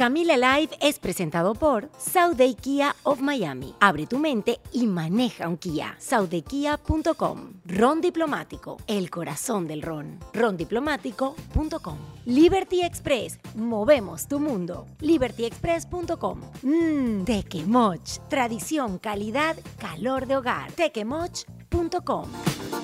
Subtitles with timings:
[0.00, 1.90] Camila Live es presentado por
[2.34, 3.74] Day Kia of Miami.
[3.80, 5.94] Abre tu mente y maneja un Kia.
[5.98, 7.60] SaudeKia.com.
[7.66, 10.18] Ron Diplomático, el corazón del ron.
[10.32, 11.98] Rondiplomático.com.
[12.24, 14.86] Liberty Express, movemos tu mundo.
[15.00, 16.40] LibertyExpress.com.
[16.62, 20.72] Mmm, Tequemoch, tradición, calidad, calor de hogar.
[20.72, 22.79] Tequemoch.com.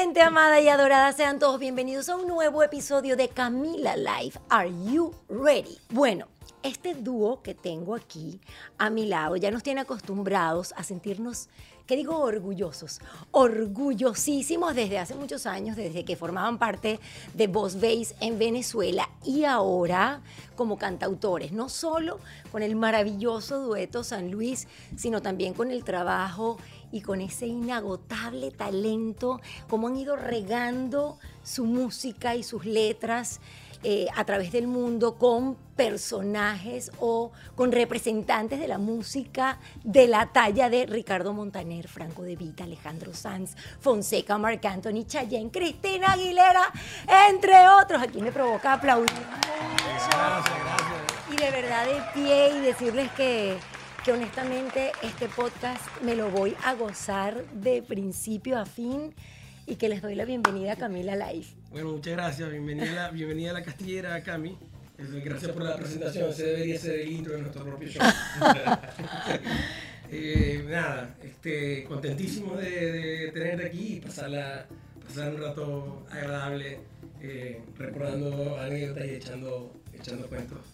[0.00, 4.38] gente amada y adorada, sean todos bienvenidos a un nuevo episodio de Camila Life.
[4.48, 5.78] Are you ready?
[5.88, 6.26] Bueno,
[6.64, 8.40] este dúo que tengo aquí
[8.76, 11.48] a mi lado ya nos tiene acostumbrados a sentirnos,
[11.86, 12.18] ¿qué digo?
[12.18, 16.98] Orgullosos, orgullosísimos desde hace muchos años, desde que formaban parte
[17.32, 20.22] de Voz Base en Venezuela y ahora
[20.56, 22.18] como cantautores, no solo
[22.50, 26.58] con el maravilloso dueto San Luis, sino también con el trabajo
[26.94, 33.40] y con ese inagotable talento, cómo han ido regando su música y sus letras
[33.82, 40.32] eh, a través del mundo con personajes o con representantes de la música de la
[40.32, 46.72] talla de Ricardo Montaner, Franco De Vita, Alejandro Sanz, Fonseca, Marc Anthony, Chayanne, Cristina Aguilera,
[47.28, 48.00] entre otros.
[48.00, 51.32] Aquí me provoca aplaudir Gracias, gracias.
[51.32, 53.58] Y de verdad de pie y decirles que
[54.04, 59.14] que honestamente este podcast me lo voy a gozar de principio a fin
[59.66, 61.46] y que les doy la bienvenida a Camila Live.
[61.70, 62.50] Bueno, muchas gracias.
[62.50, 64.58] Bienvenida, bienvenida a la Castillera, Cami.
[64.98, 66.28] Gracias por la presentación.
[66.28, 68.02] Ese debería ser el intro de nuestro propio show.
[70.10, 74.66] eh, nada, este, contentísimo de, tenerte aquí y pasarla,
[75.06, 76.80] pasar un rato agradable
[77.22, 80.73] eh, recordando anécdotas y echando, echando cuentos.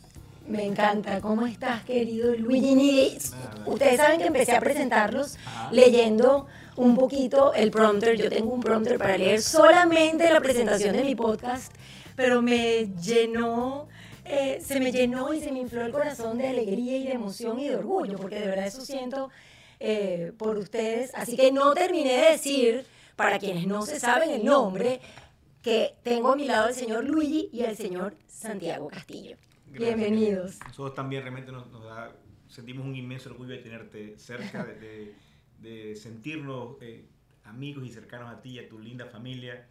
[0.50, 1.20] Me encanta.
[1.20, 3.16] ¿Cómo estás, querido Luigi
[3.66, 5.38] Ustedes saben que empecé a presentarlos
[5.70, 8.16] leyendo un poquito el prompter.
[8.16, 11.72] Yo tengo un prompter para leer solamente la presentación de mi podcast,
[12.16, 13.86] pero me llenó,
[14.24, 17.60] eh, se me llenó y se me infló el corazón de alegría y de emoción
[17.60, 19.30] y de orgullo, porque de verdad eso siento
[19.78, 21.12] eh, por ustedes.
[21.14, 25.00] Así que no terminé de decir, para quienes no se saben el nombre,
[25.62, 29.36] que tengo a mi lado al señor Luigi y al señor Santiago Castillo.
[29.70, 30.58] Bienvenidos.
[30.66, 32.12] Nosotros también realmente nos, da,
[32.48, 37.06] sentimos un inmenso orgullo de tenerte cerca, de, sentirnos eh,
[37.44, 39.66] amigos y cercanos a ti y a tu linda familia.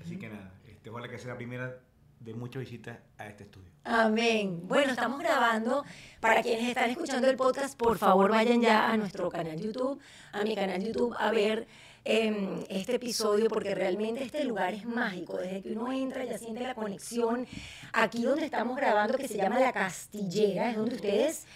[0.00, 1.80] Así que nada, este, ojalá que sea la primera
[2.20, 3.70] de muchas visitas a este estudio.
[3.84, 4.60] Amén.
[4.64, 5.84] Bueno, estamos grabando.
[6.20, 10.00] Para quienes están escuchando el podcast, por favor vayan ya a nuestro canal YouTube,
[10.32, 11.66] a mi canal YouTube, a ver
[12.04, 15.38] este episodio porque realmente este lugar es mágico.
[15.38, 17.46] Desde que uno entra ya siente la conexión.
[17.92, 21.46] Aquí donde estamos grabando, que se llama La Castillera, es donde ustedes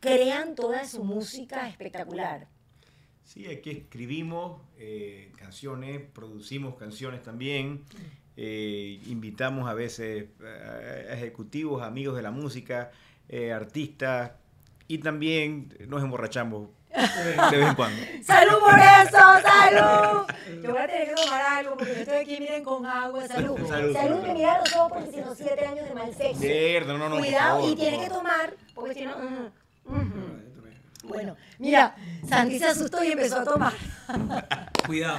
[0.00, 2.48] crean toda su música espectacular.
[3.24, 7.82] Sí, aquí escribimos eh, canciones, producimos canciones también,
[8.36, 12.92] eh, invitamos a veces a ejecutivos, amigos de la música,
[13.30, 14.32] eh, artistas
[14.86, 16.68] y también nos emborrachamos
[17.50, 18.02] de vez en cuando.
[18.22, 19.18] ¡Salud por eso!
[19.42, 20.26] ¡Salud!
[20.62, 23.26] Yo voy a tener que tomar algo porque yo estoy aquí, miren, con agua.
[23.26, 23.58] ¡Salud!
[23.68, 23.92] ¡Salud!
[23.92, 26.40] Salud, me mira los ojos porque si no, siete años de mal sexo.
[26.40, 29.14] Cierto, no, no, Cuidado, y tiene que tomar porque si no...
[31.02, 31.94] Bueno, mira,
[32.26, 33.72] Santi se asustó y empezó a tomar.
[34.86, 35.18] Cuidado.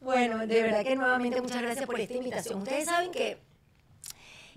[0.00, 2.62] Bueno, de verdad que nuevamente muchas gracias por esta invitación.
[2.62, 3.38] Ustedes saben que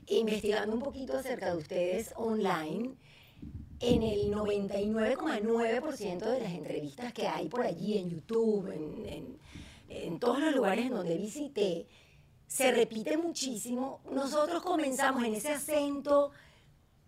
[0.08, 2.96] investigando un poquito acerca de ustedes online,
[3.81, 9.40] en el 99,9% de las entrevistas que hay por allí en YouTube, en,
[9.90, 11.88] en, todos los lugares en donde visité,
[12.47, 14.02] se repite muchísimo.
[14.12, 16.31] Nosotros comenzamos en ese acento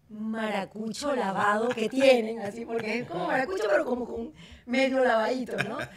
[0.09, 4.33] maracucho lavado que tienen, así, porque es como maracucho, pero como con
[4.65, 5.77] medio lavadito, ¿no?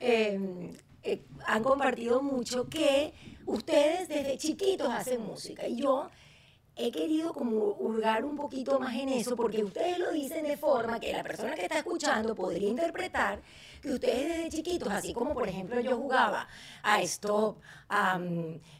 [0.00, 0.70] Em,
[1.02, 3.12] eh, han compartido mucho que
[3.46, 6.08] ustedes desde chiquitos hacen música y yo
[6.78, 11.00] he querido como hurgar un poquito más en eso porque ustedes lo dicen de forma
[11.00, 13.40] que la persona que está escuchando podría interpretar
[13.82, 16.48] que ustedes desde chiquitos, así como por ejemplo yo jugaba
[16.82, 18.20] a stop, a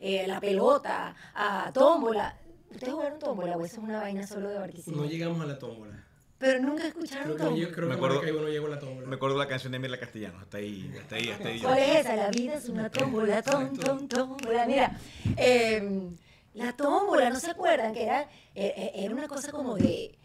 [0.01, 2.39] eh, la pelota, a tómbola.
[2.71, 5.03] ¿Ustedes jugaron tómbola o eso es una vaina solo de Barquisimeto?
[5.03, 6.05] No llegamos a la tómbola.
[6.39, 9.09] Pero nunca escucharon creo que, yo creo me acuerdo, que no llegó a la tómbola.
[9.09, 11.61] Me acuerdo la canción de Mirla Castellano, hasta ahí, hasta ahí, hasta ahí.
[11.61, 12.15] ¿Cuál es esa?
[12.15, 14.67] La vida es una tómbola, tom, tómbola.
[14.67, 14.97] Mira,
[15.37, 16.11] eh,
[16.59, 17.95] la tómbola, ¿no se acuerdan?
[17.95, 18.23] Que era,
[18.55, 20.19] e, e, era una cosa como de,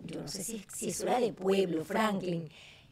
[0.00, 2.50] yo no sé si, si eso era de pueblo, Franklin.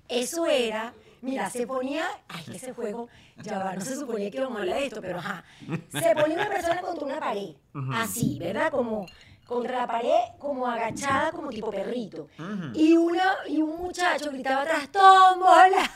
[0.08, 3.08] Eso era, mira, se ponía, ay, ese juego,
[3.42, 5.44] ya va, no se suponía que íbamos a hablar de esto, pero ajá.
[5.92, 7.50] Se ponía una persona contra una pared,
[7.92, 8.72] así, ¿verdad?
[8.72, 9.04] Como
[9.46, 12.28] contra la pared, como agachada, como tipo perrito.
[12.72, 15.90] y, una, y un muchacho gritaba atrás, tómbola.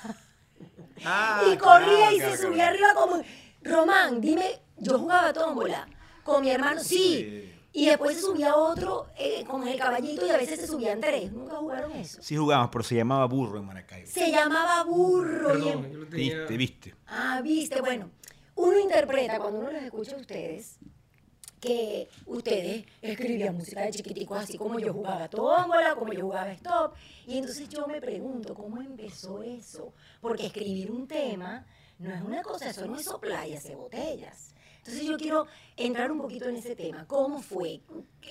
[1.07, 3.21] Ah, y corría y se subía arriba como
[3.63, 5.89] Román, dime, yo jugaba tómbola
[6.25, 7.51] con mi hermano, sí.
[7.77, 11.33] Y después se subía otro eh, con el caballito y a veces se subían tres.
[11.33, 12.23] ¿Nunca jugaron eso?
[12.23, 14.07] Sí jugamos, pero se llamaba burro en Maracaibo.
[14.09, 15.51] Se llamaba burro.
[15.59, 16.95] y Perdón, en- yo lo tenía- Viste, viste.
[17.09, 18.11] Ah, viste, bueno,
[18.55, 20.79] uno interpreta cuando uno los escucha a ustedes
[21.61, 26.95] que ustedes escribían música de chiquiticos así como yo jugaba tómbola, como yo jugaba stop.
[27.27, 29.95] Y entonces yo me pregunto, ¿cómo empezó eso?
[30.21, 31.65] Porque escribir un tema
[31.99, 34.54] no es una cosa, eso no es soplar y hacer botellas.
[34.85, 35.47] Entonces yo quiero
[35.79, 37.07] entrar un poquito en ese tema.
[37.07, 37.81] ¿Cómo fue?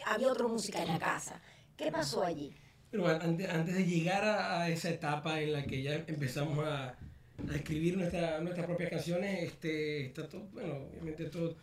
[0.06, 1.42] ¿Había otra música en la casa?
[1.76, 2.54] ¿Qué pasó allí?
[2.92, 6.90] Pero antes, antes de llegar a, a esa etapa en la que ya empezamos a,
[6.90, 11.56] a escribir nuestra- nuestras propias canciones, este, está todo, bueno, obviamente todo,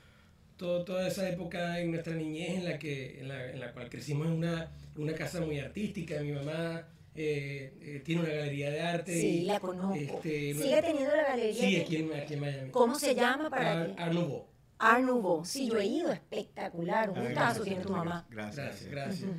[0.56, 3.88] todo- toda esa época en nuestra niñez en la, que, en la, en la cual
[3.88, 6.20] crecimos en una, en una casa muy artística.
[6.20, 6.84] Mi mamá
[7.14, 9.20] eh, eh, tiene una galería de arte.
[9.20, 9.94] Sí, y, la conozco.
[10.16, 11.60] este, Sigue teniendo la galería.
[11.62, 12.70] Sí, aquí en, aquí en Miami.
[12.72, 14.02] ¿Cómo se llama para Art- que?
[14.80, 15.22] Art Nouveau.
[15.22, 15.44] Nouveau.
[15.44, 17.10] Sí, yo he ido, espectacular.
[17.10, 18.26] Un Ah, gustazo tiene tu mamá.
[18.30, 18.86] Gracias.
[18.86, 19.30] Gracias, gracias.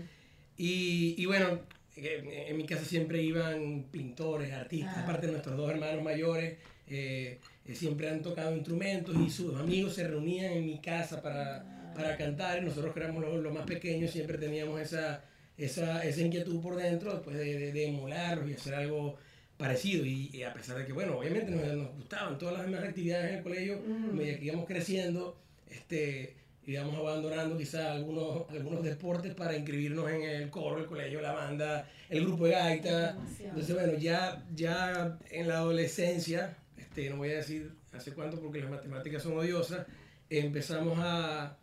[0.58, 1.60] Y, y bueno,
[1.96, 5.04] en, mi casa siempre iban pintores, artistas, Ah.
[5.04, 6.58] aparte de nuestros dos hermanos mayores,
[6.88, 11.92] eh, eh, siempre han tocado instrumentos y sus amigos se reunían en mi casa para,
[11.96, 15.24] para cantar y nosotros que éramos los, los más pequeños siempre teníamos esa,
[15.58, 19.18] esa, esa inquietud por dentro después de, de, de emularlos y hacer algo
[19.62, 22.84] parecido y, y a pesar de que bueno obviamente nos, nos gustaban todas las demás
[22.84, 25.38] actividades en el colegio a medida que íbamos creciendo
[25.70, 26.36] este
[26.66, 31.88] íbamos abandonando quizás algunos algunos deportes para inscribirnos en el coro el colegio la banda
[32.10, 33.18] el grupo de gaita.
[33.40, 38.60] Entonces bueno ya ya en la adolescencia este no voy a decir hace cuánto porque
[38.62, 39.86] las matemáticas son odiosas
[40.30, 41.58] empezamos a,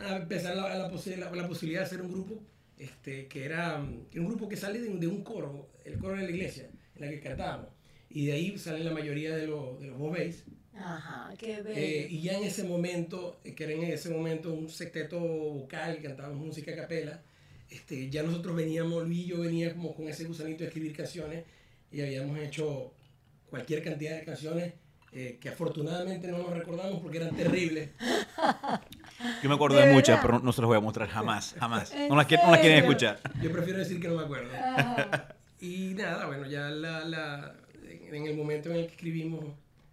[0.00, 2.40] a empezar la, la, posi- la- la posibilidad de hacer un grupo
[2.78, 5.98] este, que era, mm, que era un grupo que sale de, de un coro, el
[5.98, 7.68] coro de la iglesia, en la que cantábamos.
[8.10, 10.44] Y de ahí salen la mayoría de, los de los bobés.
[10.74, 11.74] Ajá, qué bello.
[11.76, 16.00] Eh, y ya en ese momento, eh, que era en ese momento un sexteto vocal,
[16.02, 17.22] cantábamos música a capela,
[17.70, 21.44] este, ya nosotros veníamos, Luis y yo venía como con ese gusanito de escribir canciones
[21.90, 22.92] y habíamos hecho
[23.48, 24.72] cualquier cantidad de canciones
[25.12, 27.90] eh, que afortunadamente no nos recordamos porque eran terribles.
[29.42, 31.92] Yo me acuerdo ¿De de, muchas, pero no se las voy a mostrar jamás, jamás.
[31.92, 33.20] ¿En No las, quieren- no las quieren escuchar.
[33.42, 34.50] Yo prefiero decir que no me acuerdo.
[34.54, 35.36] Ajá.
[35.62, 37.54] Y nada, bueno, ya la, la,
[37.88, 39.44] en el momento en el que escribimos,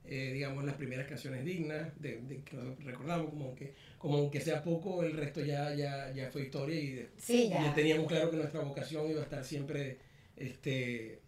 [0.05, 4.63] eh, digamos, las primeras canciones dignas, de, de que recordamos, como que, como aunque sea
[4.63, 7.71] poco, el resto ya, ya, ya fue historia y, de- Sí, ya.
[7.75, 9.99] teníamos claro que nuestra vocación iba a estar siempre
[10.37, 11.21] este,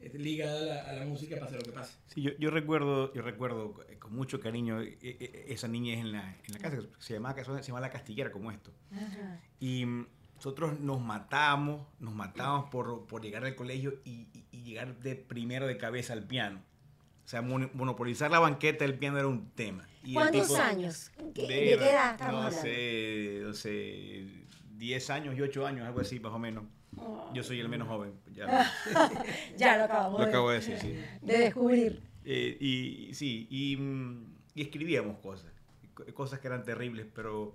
[0.00, 1.94] este, ligada a la, a la música, pase lo que pase.
[2.08, 6.12] Sí, yo, yo recuerdo, yo recuerdo eh, con mucho cariño eh, eh, esa niñez en
[6.12, 8.72] la, en la casa, que se llamaba, se llamaba La Castillera, como esto.
[8.92, 9.40] Ajá.
[9.58, 9.86] Y
[10.36, 15.16] nosotros nos matábamos, nos matábamos por, por llegar al colegio y, y- y llegar de
[15.16, 16.60] primero de cabeza al piano.
[17.24, 19.86] O sea, mon- monopolizar la banqueta del piano era un tema.
[20.04, 21.10] Y ¿Cuántos tipo- años?
[21.34, 24.26] ¿Qué- ¿De Ver, qué edad estamos no sé, no sé,
[24.76, 26.64] 10 años y 8 años, algo así más o menos.
[27.34, 28.70] Yo soy el menos joven, ya
[29.58, 30.96] Ya lo acabamos lo de- acabo de decir, sí.
[31.22, 32.02] de descubrir.
[32.24, 35.50] Eh, y sí, y, mm, y escribíamos cosas,
[35.94, 37.54] co- cosas que eran terribles, pero,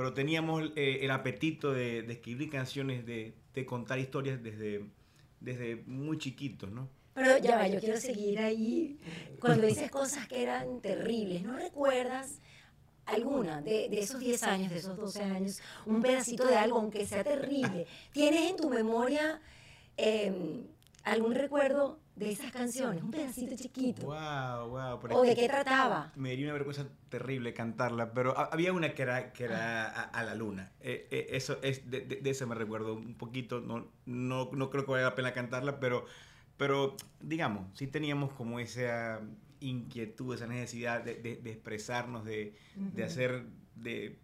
[0.00, 3.34] pero teníamos eh, el apetito de, escribir canciones, de,
[3.66, 4.86] contar historias desde,
[5.40, 6.88] desde muy chiquitos, ¿no?
[7.12, 8.98] Pero ya va, yo quiero seguir ahí.
[9.38, 12.40] Cuando dices cosas que eran terribles, ¿no recuerdas
[13.04, 17.22] alguna de, esos 10 años, de esos 12 años, un pedacito de algo, aunque sea
[17.22, 17.86] terrible?
[18.10, 19.42] ¿Tienes en tu memoria
[19.98, 20.64] eh,
[21.10, 23.02] algún recuerdo de esas canciones?
[23.02, 24.06] Un pedacito chiquito.
[24.06, 25.18] Wow, wow.
[25.18, 26.12] ¿O de qué trataba?
[26.16, 30.02] Me daría una vergüenza terrible cantarla, pero ha- había una que era, que era a,
[30.04, 30.72] a la luna.
[30.80, 33.60] Eh, eh, eso es, de, de, de esa me recuerdo un poquito.
[33.60, 36.04] No, no, no creo que valga la pena cantarla, pero,
[36.56, 39.20] pero digamos, sí teníamos como esa
[39.60, 43.44] inquietud, esa necesidad de, de- de expresarnos, de, de hacer,
[43.76, 44.18] de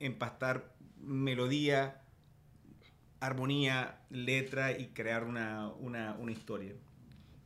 [0.00, 2.02] empastar melodía,
[3.20, 6.72] armonía, letra y crear una, una, una historia.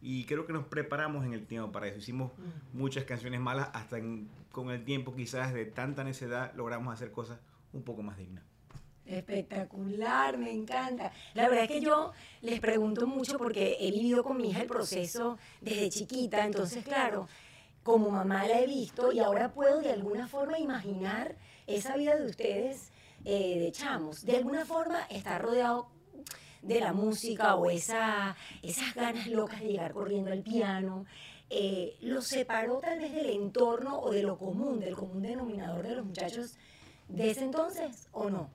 [0.00, 1.98] Y creo que nos preparamos en el tiempo para eso.
[1.98, 2.32] Hicimos
[2.72, 7.38] muchas canciones malas, hasta en- con el tiempo quizás de tanta necedad logramos hacer cosas
[7.72, 8.44] un poco más dignas.
[9.06, 11.12] Espectacular, me encanta.
[11.34, 12.12] La verdad es que yo
[12.42, 17.28] les pregunto mucho porque he vivido con mi hija el proceso desde chiquita, entonces claro,
[17.82, 21.34] como mamá la he visto y ahora puedo de alguna forma imaginar
[21.66, 22.91] esa vida de ustedes
[23.24, 24.24] eh, de chamos.
[24.24, 25.88] De alguna forma está rodeado
[26.62, 31.06] de la música o esa, esas ganas locas de llegar corriendo al piano.
[31.50, 35.96] Eh, ¿Lo separó tal vez del entorno o de lo común, del común denominador de
[35.96, 36.54] los muchachos
[37.08, 38.50] de ese entonces o no?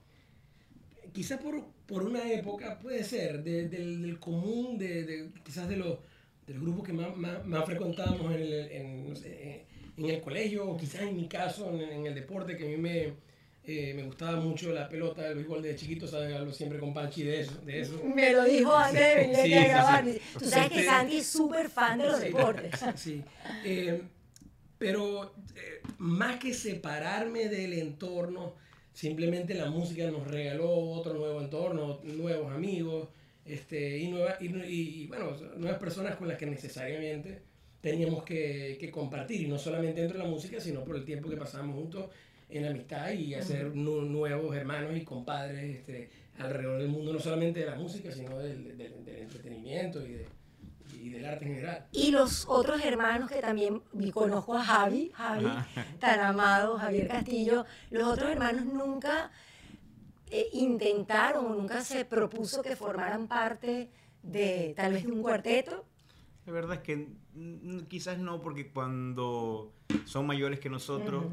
[1.12, 5.76] quizás por, por una época, puede ser, de- del, del común, de, de- quizás de
[5.76, 5.98] los,
[6.46, 9.64] de los grupos que más, más, más frecuentábamos en, el- en, no sé,
[9.96, 13.14] en el colegio, o quizás en mi caso, en, el deporte, que a mí me,
[13.70, 16.34] eh, me gustaba mucho la pelota, el béisbol de chiquito, ¿sabes?
[16.34, 17.60] Hablo siempre con Panchi de eso.
[17.66, 18.02] De eso.
[18.02, 20.04] Me lo dijo antes de venir a grabar.
[20.38, 22.80] Tú sabes que Santi es súper fan de los deportes.
[22.96, 23.22] Sí.
[23.66, 24.00] Eh,
[24.78, 28.54] pero eh, más que separarme del entorno,
[28.94, 33.08] simplemente la música nos regaló otro nuevo entorno, nuevos amigos,
[33.44, 37.42] este, y, nueva, y, bueno, nuevas personas con las que necesariamente
[37.82, 41.36] teníamos que, compartir, y no solamente dentro de la música, sino por el tiempo que
[41.36, 42.06] pasamos juntos
[42.48, 47.66] en amistad y hacer nuevos hermanos y compadres este, alrededor del mundo, no solamente de
[47.66, 50.28] la música, sino del, del entretenimiento y de,
[51.00, 51.86] y del arte en general.
[51.92, 55.46] Y los otros hermanos que también conozco a Javi, Javi,
[55.98, 59.30] tan amado, Javier Castillo, los otros hermanos nunca
[60.30, 63.90] eh, intentaron nunca se propuso que formaran parte
[64.22, 65.86] de tal vez de un cuarteto.
[66.44, 67.08] La verdad es que
[67.88, 69.72] quizás no, porque cuando
[70.04, 71.24] son mayores que nosotros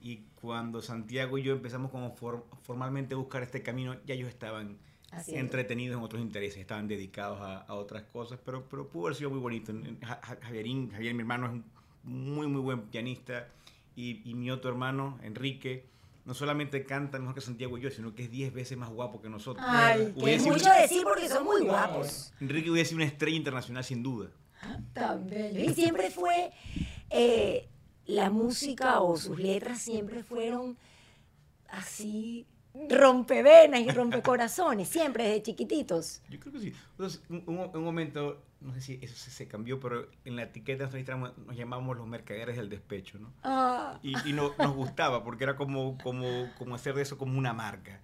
[0.00, 2.14] y cuando Santiago y yo empezamos como
[2.62, 4.78] formalmente a buscar este camino, ya ellos estaban
[5.26, 9.40] entretenidos en otros intereses, estaban dedicados a, otras cosas, pero, pero pudo haber sido muy
[9.40, 9.72] bonito.
[10.42, 11.64] Javierín, Javier, mi hermano, es un
[12.02, 13.48] muy, muy buen pianista
[13.96, 15.86] y, y mi otro hermano, Enrique,
[16.28, 19.22] no solamente canta mejor que Santiago y yo, sino que es 10 veces más guapo
[19.22, 19.64] que nosotros.
[19.66, 22.34] Ay, que es mucho decir porque son muy guapos.
[22.38, 24.28] Enrique hubiera sido una estrella internacional sin duda.
[24.92, 25.58] Tan bello.
[25.58, 26.50] Y siempre fue,
[27.08, 27.66] eh,
[28.08, 30.76] la música o sus letras siempre fueron
[31.68, 32.46] así
[32.88, 36.22] rompevenas y rompecorazones, siempre desde chiquititos.
[36.30, 36.72] Yo creo que sí.
[36.92, 41.56] Entonces, un, un, momento, no sé si eso se, cambió, pero en la etiqueta nos
[41.56, 43.30] llamamos los mercaderes del despecho, ¿no?
[43.42, 43.98] Ah.
[44.02, 47.52] Y, y no, nos gustaba porque era como, como, como hacer de eso como una
[47.52, 48.00] marca.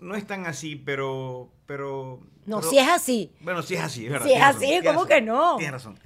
[0.00, 1.52] No es tan así, pero...
[1.66, 3.32] pero no, si es así.
[3.40, 4.26] Bueno, si es así, es verdad.
[4.26, 5.56] Si es así, ¿cómo que no?
[5.56, 5.98] Tienes razón.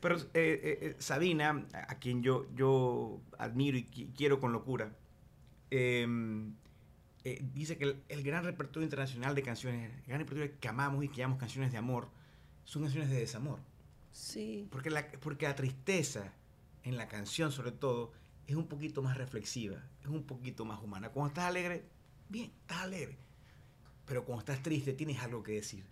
[0.00, 3.84] Pero eh, eh, eh, Sabina, a quien yo, yo admiro y
[4.16, 4.92] quiero con locura,
[5.70, 6.06] eh,
[7.24, 11.08] eh, dice que el, gran repertorio internacional de canciones, el gran repertorio que amamos y
[11.08, 12.08] que llamamos canciones de amor,
[12.64, 13.60] son canciones de desamor.
[14.10, 14.66] Sí.
[14.70, 16.32] Porque la, porque la tristeza
[16.82, 18.12] en la canción, sobre todo,
[18.46, 21.10] es un poquito más reflexiva, es un poquito más humana.
[21.10, 21.84] Cuando estás alegre,
[22.28, 23.18] bien, estás alegre.
[24.10, 25.84] Pero cuando estás triste, tienes algo que decir.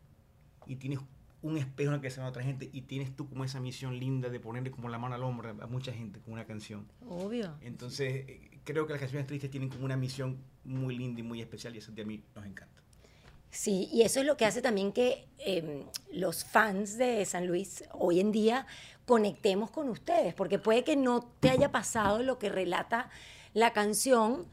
[0.66, 0.98] Y tienes
[1.40, 3.60] un espejo en el que se ve a otra gente y tienes tú como esa
[3.60, 6.84] misión linda de ponerle como la mano al hombro a mucha gente con una canción.
[7.08, 7.54] Obvio.
[7.60, 11.40] Entonces, eh, creo que las canciones tristes tienen como una misión muy linda y muy
[11.40, 12.82] especial y eso a mí nos encanta.
[13.52, 17.84] Sí, y eso es lo que hace también que em, los fans de San Luis
[17.92, 18.66] hoy en día
[19.06, 23.10] conectemos con ustedes, porque puede que no te haya pasado lo que relata
[23.54, 24.48] la canción,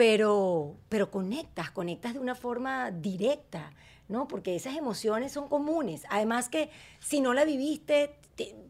[0.00, 3.70] pero, pero conectas, conectas de una forma directa.
[4.08, 4.26] ¿no?
[4.28, 6.04] Porque esas emociones son comunes.
[6.08, 8.16] Además que si no la viviste,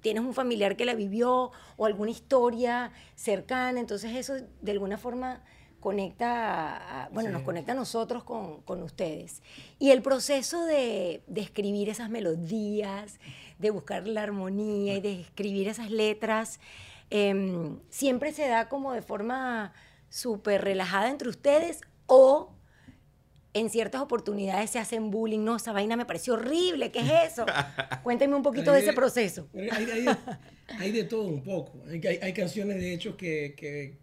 [0.01, 5.41] tienes un familiar que la vivió o alguna historia cercana, entonces eso de alguna forma
[5.79, 9.41] conecta, bueno, nos conecta a nosotros con, ustedes.
[9.79, 13.21] Y el proceso de, escribir esas melodías,
[13.61, 16.59] de buscar la armonía y de escribir esas letras,
[17.09, 19.73] em, siempre se da como de forma
[20.11, 22.55] súper relajada entre ustedes o
[23.53, 27.47] en ciertas oportunidades se hacen bullying, no, esa vaina me pareció horrible, ¿qué es eso?
[28.03, 29.49] Cuénteme un poquito de ese proceso.
[30.79, 31.83] Hay, de todo un poco.
[31.89, 33.97] Hay, canciones, de hecho, que,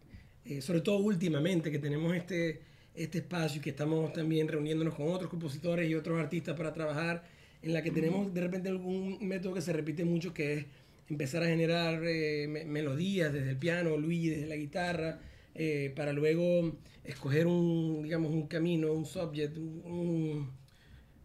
[0.44, 2.62] eh, sobre todo últimamente, que tenemos este,
[2.94, 7.24] este espacio y que estamos también reuniéndonos con otros compositores y otros artistas para trabajar,
[7.62, 10.66] en la que tenemos de repente algún método que se repite mucho, que es
[11.10, 15.20] empezar a generar eh, melodías desde el piano, Luigi desde la guitarra,
[15.60, 20.52] eh, para luego escoger un, digamos, un camino, un subject, un,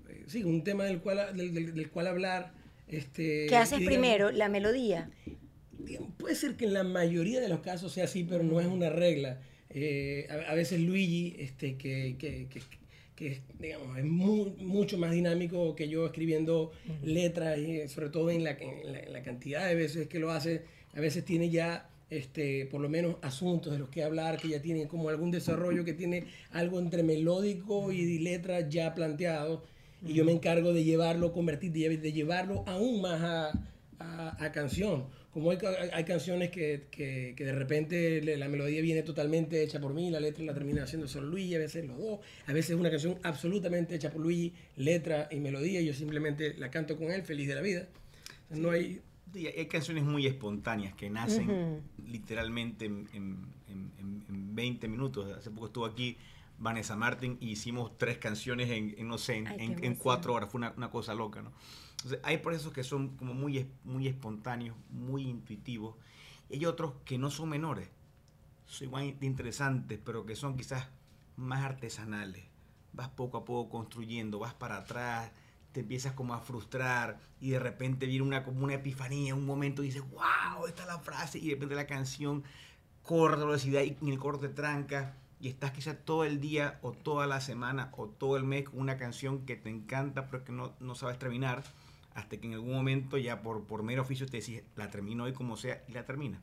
[0.08, 2.54] eh, sí, un tema del cual, del, cual hablar.
[2.88, 4.30] Este, ¿Qué haces primero?
[4.30, 5.10] ¿La melodía?
[6.16, 8.88] puede ser que en la mayoría de los casos sea así, pero no es una
[8.88, 9.40] regla.
[9.68, 12.46] Eh, a, veces Luigi, este, que, que,
[13.16, 16.72] que, digamos, es mucho más dinámico que yo escribiendo
[17.02, 20.62] letras, y sobre todo en la, en la cantidad de veces que lo hace,
[20.94, 24.60] a veces tiene ya este, por lo menos asuntos de los que hablar, que ya
[24.60, 29.64] tienen como algún desarrollo, que tiene algo entre melódico y letras ya planteado,
[30.06, 35.06] y yo me encargo de llevarlo, convertir, de, llevarlo aún más a, a, canción.
[35.32, 35.58] Como hay,
[35.92, 40.20] hay canciones que, que, que, de repente la melodía viene totalmente hecha por mí, la
[40.20, 43.18] letra la termina haciendo solo Luigi, a veces los dos, a veces es una canción
[43.22, 47.48] absolutamente hecha por Luigi, letra y melodía, y yo simplemente la canto con él, feliz
[47.48, 47.86] de la vida.
[48.50, 49.00] No hay,
[49.34, 53.52] hay canciones muy espontáneas que nacen literalmente en, en,
[54.54, 55.32] 20 minutos.
[55.32, 56.18] Hace poco estuvo aquí
[56.58, 60.50] Vanessa Martin y hicimos tres canciones en, no sé, en, cuatro horas.
[60.50, 61.52] Fue una, una, cosa loca, ¿no?
[61.96, 65.96] Entonces, hay procesos que son como muy, muy espontáneos, muy intuitivos.
[66.50, 67.88] Y hay otros que no son menores,
[68.66, 70.88] son igual de interesantes, pero que son quizás
[71.36, 72.44] más artesanales.
[72.92, 75.30] Vas poco a poco construyendo, vas para atrás,
[75.72, 79.82] te empiezas como a frustrar y de repente viene una, como una epifanía, un momento
[79.82, 82.44] y dices, wow, esta es la frase y de repente la canción
[83.02, 86.78] corre a velocidad y en el coro te tranca y estás quizás todo el día
[86.82, 90.44] o toda la semana o todo el mes con una canción que te encanta pero
[90.44, 91.64] que no, no sabes terminar
[92.14, 95.32] hasta que en algún momento ya por, por mero oficio te decís, la termino hoy
[95.32, 96.38] como sea y la termina.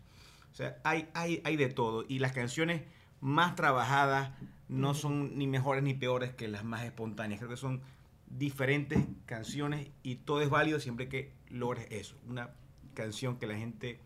[0.51, 2.81] O sea, hay, hay, hay de todo y las canciones
[3.21, 4.31] más trabajadas
[4.67, 7.39] no son ni mejores ni peores que las más espontáneas.
[7.39, 7.81] Creo que son
[8.29, 12.15] diferentes canciones y todo es válido siempre que logres eso.
[12.27, 12.51] Una
[12.93, 14.00] canción que la gente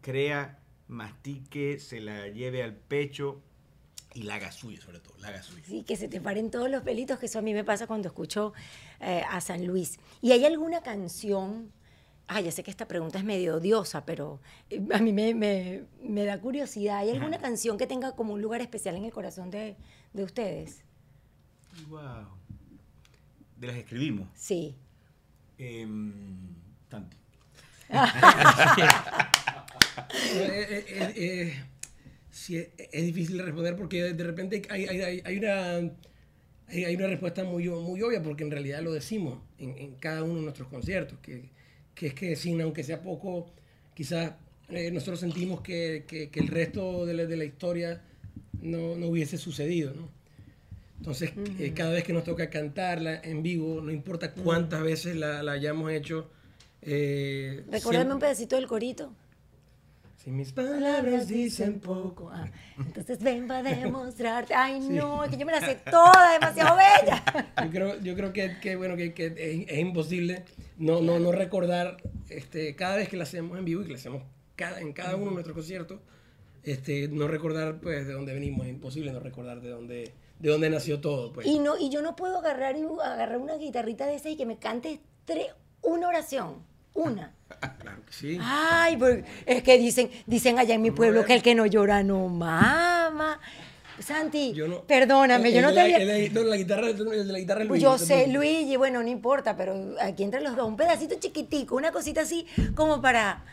[0.00, 3.40] crea, mastique, se la lleve al pecho
[4.14, 5.62] y la haga suya, sobre todo, la haga suya.
[5.64, 8.08] Sí, que se te paren todos los pelitos, que eso a mí me pasa cuando
[8.08, 8.52] escucho
[9.00, 9.98] eh, a San Luis.
[10.20, 11.72] ¿Y hay alguna canción?
[12.28, 14.40] Ah, ya sé que esta pregunta es medio odiosa, pero
[14.70, 16.98] eh, a mí me, me, me da curiosidad.
[16.98, 17.46] ¿Hay alguna Ajá.
[17.46, 19.76] canción que tenga como un lugar especial en el corazón de,
[20.12, 20.84] de ustedes?
[21.88, 22.26] Wow.
[23.62, 24.28] De las que escribimos.
[24.34, 24.74] Sí.
[25.56, 26.12] Em,
[26.88, 27.16] Tanti.
[30.34, 31.52] Eh, eh, eh, eh,
[32.30, 35.76] sí, es, es difícil de responder porque de repente hay, hay, hay- una,
[36.68, 40.36] hay, una respuesta muy, muy obvia porque en realidad lo decimos en, en cada uno
[40.36, 41.50] de nuestros conciertos, que,
[41.94, 43.50] que es que sin, aunque sea poco,
[43.94, 44.32] quizás
[44.70, 48.02] eh, nosotros sentimos que, que- que el resto de la, de la historia
[48.60, 50.08] no, no hubiese sucedido, ¿no?
[51.02, 55.42] Entonces, eh, cada vez que nos toca cantarla en vivo, no importa cuántas veces la,
[55.42, 56.30] la hayamos hecho,
[56.80, 59.12] eh, siempre- un pedacito del corito.
[60.22, 62.30] si mis palabras dicen poco.
[62.32, 64.54] Ah, entonces ven para demostrarte.
[64.54, 67.24] Ay, no, es que yo me la sé toda, demasiado bella.
[67.64, 70.44] Yo creo, yo creo que, que, bueno, que, que es, es imposible
[70.78, 71.96] no, no, no recordar
[72.28, 74.22] este, cada vez que la hacemos en vivo y que la hacemos
[74.54, 75.98] cada, en cada uno de nuestros conciertos,
[76.62, 80.68] este, no recordar pues de dónde venimos, es imposible no recordar de dónde, de dónde
[80.68, 81.32] nació todo.
[81.32, 81.46] Pues.
[81.46, 84.44] Y, no, y yo no puedo agarrar, y, agarrar una guitarrita de esa y que
[84.44, 85.46] me cante tres,
[85.82, 86.56] una oración.
[86.94, 87.32] Una.
[87.78, 88.38] Claro que sí.
[88.40, 92.02] Ay, porque es que dicen, dicen allá en mi pueblo que el que no llora
[92.02, 93.40] no mama.
[94.00, 95.98] Santi, Yo no- perdóname, el- yo no te había...
[95.98, 98.26] el no, la guitarra, la guitarra Luis, yo sé.
[98.26, 102.46] Luigi, bueno, no importa, pero aquí entre los dos, un pedacito chiquitico, una cosita así
[102.74, 103.44] como para,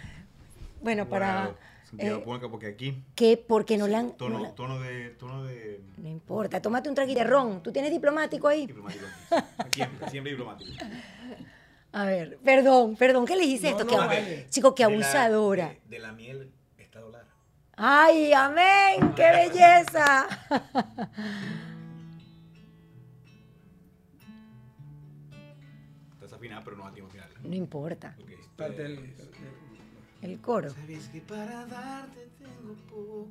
[0.82, 1.52] bueno, para...
[1.90, 3.04] Santiago, eh, porque aquí.
[3.16, 3.36] ¿Qué?
[3.38, 4.12] Porque no la han...
[4.18, 5.10] Tono, no la- tono de.
[5.12, 5.82] Tono de.
[5.98, 7.64] no importa, tómate un traguito de ron.
[7.64, 8.68] ¿Tú tienes diplomático ahí?
[8.68, 9.06] Diplomático.
[9.72, 10.72] Siempre, siempre diplomático.
[11.92, 13.98] A ver, perdón, perdón, ¿qué le hice No, esto?
[13.98, 14.10] no.
[14.50, 15.70] Chico, qué De la- abusadora.
[15.70, 17.26] de, de la miel está dólar.
[17.76, 19.14] ¡Ay, amén!
[19.16, 20.28] ¡Qué belleza!
[26.14, 27.30] Está desafinada, pero no a tiempo final.
[27.44, 29.30] No importa, Porque este- Parte del- del-
[30.22, 30.70] el coro.
[30.70, 33.30] Sabes que para darte tengo poco.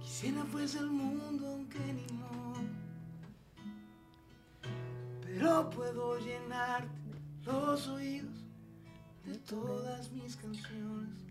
[0.00, 2.62] Quisiera fuese el mundo, aunque ni modo.
[5.22, 6.88] Pero puedo llenarte
[7.44, 8.44] los oídos
[9.24, 11.24] de todas mis canciones.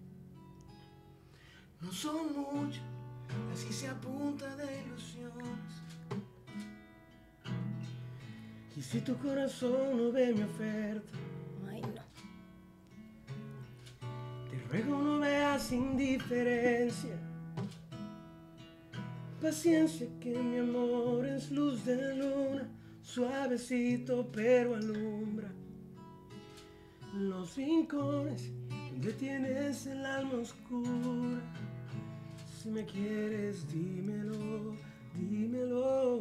[1.81, 2.83] No son muchas,
[3.53, 5.83] así se apunta de ilusiones.
[8.75, 11.17] Y si tu corazón no ve mi oferta,
[14.73, 17.15] ruego no veas indiferencia.
[19.39, 22.67] Paciencia que mi amor es luz de luna,
[23.01, 25.51] suavecito pero alumbra.
[27.13, 28.51] Los rincones
[28.89, 31.41] donde tienes el alma oscura.
[32.57, 34.75] Si me quieres, dímelo,
[35.13, 36.19] dímelo.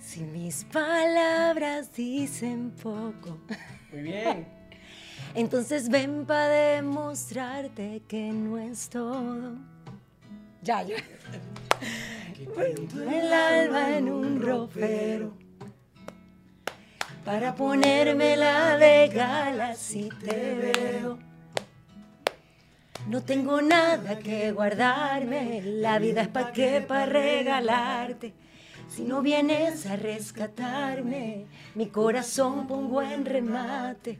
[0.00, 3.38] Si mis palabras dicen poco,
[3.92, 4.61] Muy bien.
[5.34, 9.54] Entonces ven para demostrarte que no es todo.
[10.62, 10.96] Ya, ya.
[12.56, 15.42] El alma en un ropero
[17.24, 21.18] para ponérmela de gala si te veo.
[23.08, 28.32] No tengo nada que guardarme, la vida es pa' qué, pa' regalarte.
[28.88, 34.18] Si no vienes a rescatarme, mi corazón pongo en remate.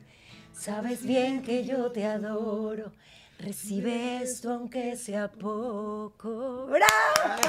[0.55, 2.93] Sabes bien que yo te adoro,
[3.39, 6.67] recibe esto aunque sea poco.
[6.67, 7.41] ¡Bravo!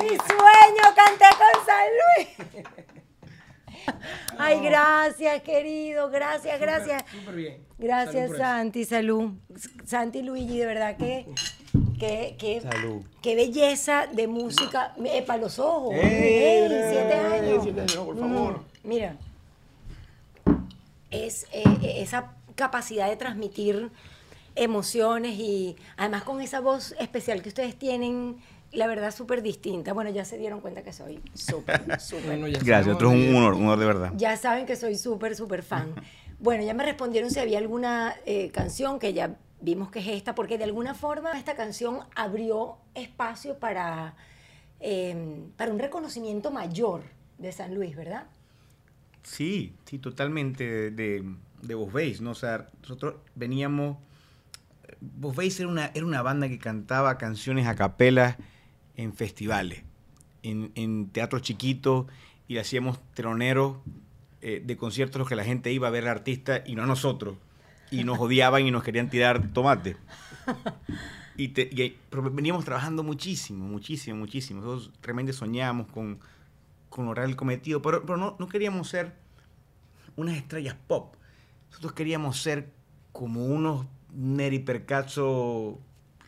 [0.00, 2.64] Mi sueño, canté con San Luis.
[4.38, 7.04] Ay, gracias, querido, gracias, gracias.
[7.10, 7.66] Súper bien.
[7.78, 8.38] Gracias, Salud.
[8.38, 9.30] Santi, salud.
[9.84, 11.26] Santi Luigi, de verdad que,
[11.98, 13.02] que, que, Salud.
[13.20, 14.94] qué belleza de música.
[15.26, 15.94] Para los ojos.
[15.94, 16.02] ¡Ey!
[16.02, 17.62] Ey, siete años.
[17.62, 18.58] Siete años, por favor.
[18.60, 19.16] Mm, Mira.
[21.14, 23.90] Es eh, esa capacidad de transmitir
[24.56, 28.36] emociones y además con esa voz especial que ustedes tienen,
[28.72, 29.92] la verdad súper distinta.
[29.92, 32.38] Bueno, ya se dieron cuenta que soy súper, súper.
[32.38, 34.12] Bueno, Gracias, otro es un honor, un honor de verdad.
[34.16, 35.94] Ya saben que soy súper, súper fan.
[36.40, 40.34] Bueno, ya me respondieron si había alguna eh, canción que ya vimos que es esta,
[40.34, 44.14] porque de alguna forma esta canción abrió espacio para,
[44.80, 47.02] eh, para un reconocimiento mayor
[47.38, 48.26] de San Luis, ¿verdad?
[49.24, 51.24] Sí, sí, totalmente de, de,
[51.62, 52.30] de Vos Veis, ¿no?
[52.30, 53.96] O sea, nosotros veníamos...
[55.00, 58.36] Vos Veis era una, era una banda que cantaba canciones a capela
[58.96, 59.82] en festivales,
[60.42, 62.06] en, en teatros chiquitos,
[62.48, 63.78] y hacíamos teloneros
[64.42, 66.86] eh, de conciertos los que la gente iba a ver al artista y no a
[66.86, 67.36] nosotros.
[67.90, 69.96] Y nos odiaban y nos querían tirar tomate.
[71.36, 71.96] Y, te- y-
[72.32, 74.60] veníamos trabajando muchísimo, muchísimo, muchísimo.
[74.60, 76.18] Nosotros realmente soñábamos con,
[76.94, 79.14] con lograr el cometido, pero, pero no, no queríamos ser
[80.14, 81.16] unas estrellas pop.
[81.70, 82.70] Nosotros queríamos ser
[83.10, 85.80] como unos Neri Percazzo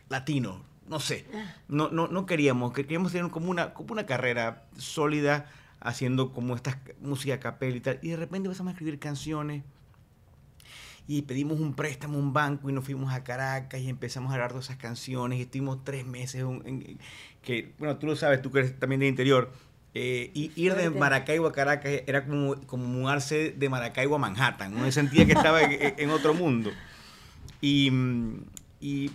[0.09, 1.25] latinos, no sé.
[1.69, 5.49] No, no, no queríamos, queríamos tener como una, como una carrera sólida
[5.79, 7.99] haciendo como esta música a capela y tal.
[8.01, 9.63] Y de repente empezamos a escribir canciones
[11.07, 14.35] y pedimos un préstamo a un banco y nos fuimos a Caracas y empezamos a
[14.35, 16.99] grabar todas esas canciones y estuvimos tres meses en- en-
[17.41, 19.53] que, bueno, tú lo sabes, tú que eres también de interior,
[19.93, 20.89] eh, y ir de.
[20.89, 25.61] Maracaibo a Caracas era como, como mudarse de Maracaibo a Manhattan, uno sentía que estaba
[25.63, 26.71] en, en otro mundo.
[27.61, 27.91] Y,
[28.79, 29.11] y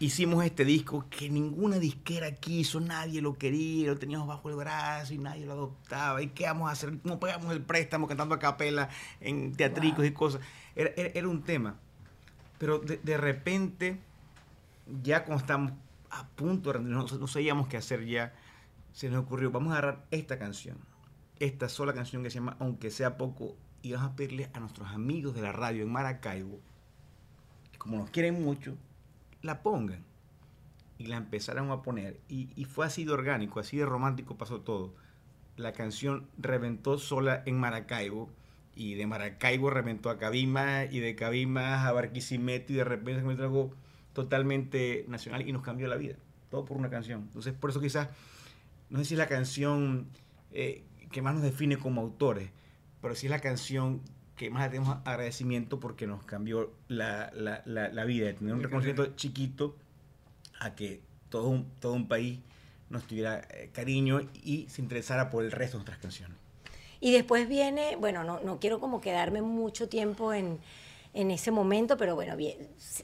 [0.00, 5.14] hicimos este disco que ninguna disquera quiso, nadie lo quería, lo teníamos bajo el brazo
[5.14, 6.20] y nadie lo adoptaba.
[6.20, 6.98] ¿Y qué vamos a hacer?
[7.02, 8.88] ¿Cómo pagamos el préstamo cantando a capela
[9.20, 10.06] en teatricos Wow.
[10.06, 10.40] y cosas?
[10.74, 11.76] Era, era- era un tema.
[12.58, 13.98] Pero de, de repente,
[15.02, 15.72] ya cuando estamos
[16.10, 18.32] a punto no, no sabíamos qué hacer ya,
[18.94, 20.78] se nos ocurrió, vamos a agarrar esta canción,
[21.38, 24.88] esta sola canción que se llama Aunque sea poco, y vamos a pedirle a nuestros
[24.88, 26.58] amigos de la radio en Maracaibo,
[27.70, 28.78] que como nos quieren mucho,
[29.42, 30.02] la pongan.
[30.96, 32.20] Y la empezaron a poner.
[32.28, 34.94] Y, y fue así de orgánico, así de romántico pasó todo.
[35.56, 38.30] La canción reventó sola en Maracaibo.
[38.76, 40.84] Y de Maracaibo reventó a Cabima.
[40.84, 42.72] Y de Cabima a Barquisimeto.
[42.72, 43.74] Y de repente se convirtió algo
[44.12, 45.46] totalmente nacional.
[45.46, 46.14] Y nos cambió la vida.
[46.48, 47.22] Todo por una canción.
[47.22, 48.08] Entonces, por eso quizás,
[48.90, 50.08] no sé si es la canción
[50.52, 52.50] eh, que más nos define como autores.
[53.00, 54.00] Pero sí es la canción
[54.36, 58.26] que más le tenemos agradecimiento porque nos cambió la, la, la, la vida.
[58.26, 59.76] De tener un Mi reconocimiento chiquito
[60.60, 62.40] a que todo un, todo un país
[62.90, 66.36] nos tuviera eh, cariño y se interesara por el resto de nuestras canciones.
[67.00, 70.58] Y después viene, bueno, no, no quiero como quedarme mucho tiempo en,
[71.14, 72.58] en ese momento, pero bueno, bien,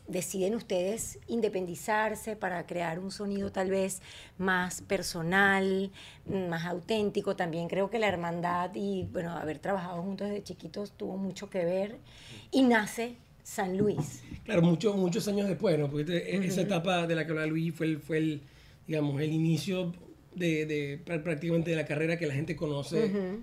[0.09, 4.03] deciden ustedes independizarse para crear un sonido tal vez
[4.37, 5.91] más personal,
[6.27, 7.37] más auténtico.
[7.37, 11.65] También creo que la hermandad y, bueno, haber trabajado juntos desde chiquitos tuvo mucho que
[11.65, 11.99] ver.
[12.51, 14.23] Y nace San Luis.
[14.45, 15.89] Claro, muchos muchos años después, ¿no?
[15.89, 18.41] Porque este- esa etapa de la que hablaba Luis fue el, fue el
[18.89, 19.93] digamos, el inicio
[20.35, 23.41] de, de prá- prácticamente de la carrera que la gente conoce Ujú.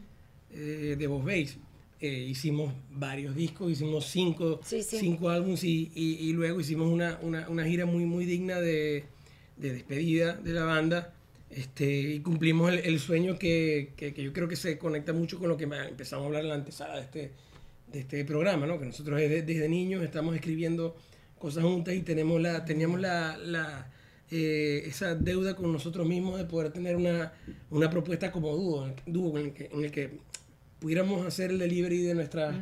[0.52, 1.58] eh, de Vos Veis.
[2.00, 4.98] Eh, hicimos varios discos, hicimos cinco, Sí, sí.
[5.00, 9.04] cinco álbumes y, y- y luego hicimos una, una, una gira muy, muy digna de,
[9.58, 11.14] de despedida de la banda.
[11.50, 15.40] Este, y cumplimos el, el sueño que, que- que yo creo que se conecta mucho
[15.40, 17.32] con lo que empezamos a hablar en la antesala de este,
[17.92, 18.78] de este programa, ¿no?
[18.80, 20.96] que nosotros desde, desde niños estamos escribiendo
[21.40, 23.90] cosas juntas y tenemos la, teníamos la, la,
[24.30, 27.32] eh, esa deuda con nosotros mismos de poder tener una,
[27.72, 30.12] una propuesta como dúo, dúo en, el que, en el que
[30.80, 32.56] pudiéramos hacer el delivery de, nuestras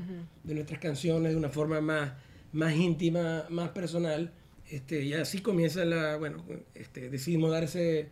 [0.44, 2.14] de nuestras canciones de una forma más,
[2.54, 4.32] más íntima, más personal.
[4.70, 8.10] Este, y así comienza la, bueno, este, decidimos dar ese,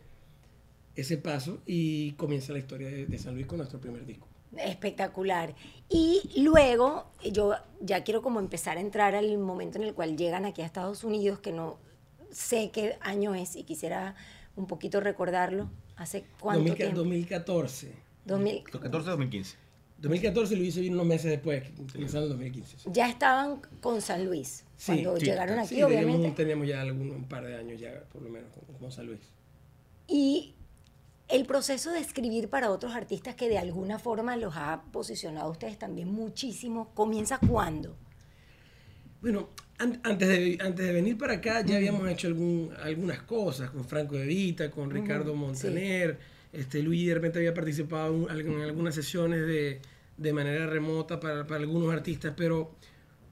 [0.94, 4.28] ese paso y comienza la historia de, de San Luis con nuestro primer disco.
[4.56, 5.54] Espectacular.
[5.88, 10.44] Y luego yo ya quiero como empezar a entrar al momento en el cual llegan
[10.44, 11.78] aquí a Estados Unidos, que no
[12.30, 14.14] sé qué año es y quisiera
[14.56, 15.70] un poquito recordarlo.
[15.96, 16.96] ¿Hace cuánto 2000 tiempo?
[16.98, 17.92] 2014.
[18.24, 18.64] 2000.
[18.64, 19.54] 2014-2015.
[20.04, 22.76] 2014 lo hice vino unos meses después, comenzando en 2015.
[22.78, 22.88] sí.
[22.92, 26.28] Ya estaban con San Luis cuando sí, llegaron aquí, Sí, teníamos, obviamente.
[26.28, 29.06] un- teníamos ya algún, un par de años ya, por lo menos, con, con San
[29.06, 29.20] Luis.
[30.06, 30.54] Y
[31.28, 35.50] el proceso de escribir para otros artistas que de alguna forma los ha posicionado a
[35.50, 37.96] ustedes también muchísimo, ¿comienza cuándo?
[39.22, 43.70] Bueno, an- antes, de, antes de venir para acá ya habíamos hecho algún, algunas cosas
[43.70, 46.18] con Franco De Vita, con Ricardo Montaner.
[46.52, 49.80] Este, Luis de repente había participado en algunas sesiones de,
[50.16, 52.76] de manera remota para, para algunos artistas, pero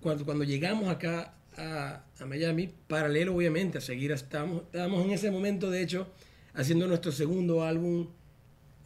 [0.00, 5.30] cuando, cuando llegamos acá a, a Miami, paralelo obviamente a seguir, estábamos, estábamos en ese
[5.30, 6.08] momento de hecho
[6.54, 8.08] haciendo nuestro segundo álbum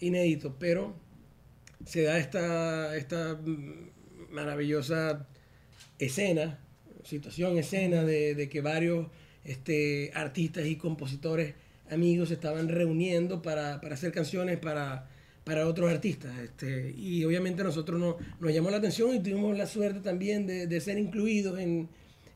[0.01, 0.95] inédito, pero
[1.85, 3.39] se da esta, esta
[4.31, 5.27] maravillosa
[5.99, 6.61] escena,
[7.05, 9.09] situación, escena de, de que varios
[9.45, 11.55] este, artistas y compositores
[11.91, 15.09] amigos estaban reuniendo para, para hacer canciones para,
[15.47, 16.37] para otros artistas.
[16.41, 20.45] Este, y obviamente a nosotros no, nos llamó la atención y tuvimos la suerte también
[20.45, 21.89] de, de ser incluidos en,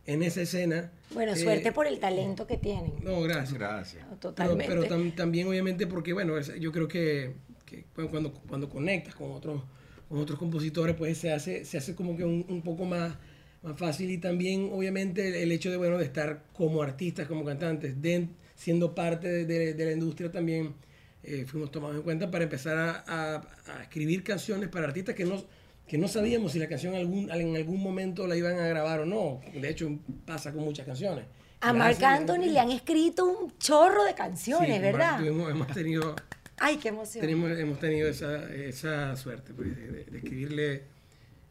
[0.06, 0.92] en esa escena.
[1.12, 2.92] Bueno, Eh, suerte por el talento que tienen.
[3.02, 3.54] No, gracias.
[3.54, 4.04] Gracias.
[4.20, 4.64] Totalmente.
[4.72, 7.32] pero tam- también obviamente porque, bueno, yo creo que,
[7.66, 9.60] que cu- cuando, cuando conectas con otros,
[10.08, 13.16] con otros compositores, pues se hace, se hace como que un, un poco más,
[13.64, 17.44] más fácil y también obviamente el, el hecho de, bueno, de estar como artistas, como
[17.44, 20.74] cantantes, de- siendo parte de, de- de la industria también
[21.22, 23.36] eh, fuimos tomados en cuenta para empezar a, a-
[23.78, 25.42] a escribir canciones para artistas que no,
[25.86, 29.06] que no sabíamos si la canción algún, en algún momento la iban a grabar o
[29.06, 29.40] no.
[29.52, 29.90] De hecho,
[30.24, 31.24] pasa con muchas canciones.
[31.62, 35.18] A Marc Anthony le han escrito un chorro de canciones, Sí, ¿verdad?
[35.18, 36.16] Tuvimos- hemos tenido,
[36.58, 37.20] Ay, qué emoción.
[37.20, 40.82] tenemos, hemos tenido esa, esa suerte pues, de, de- de escribirle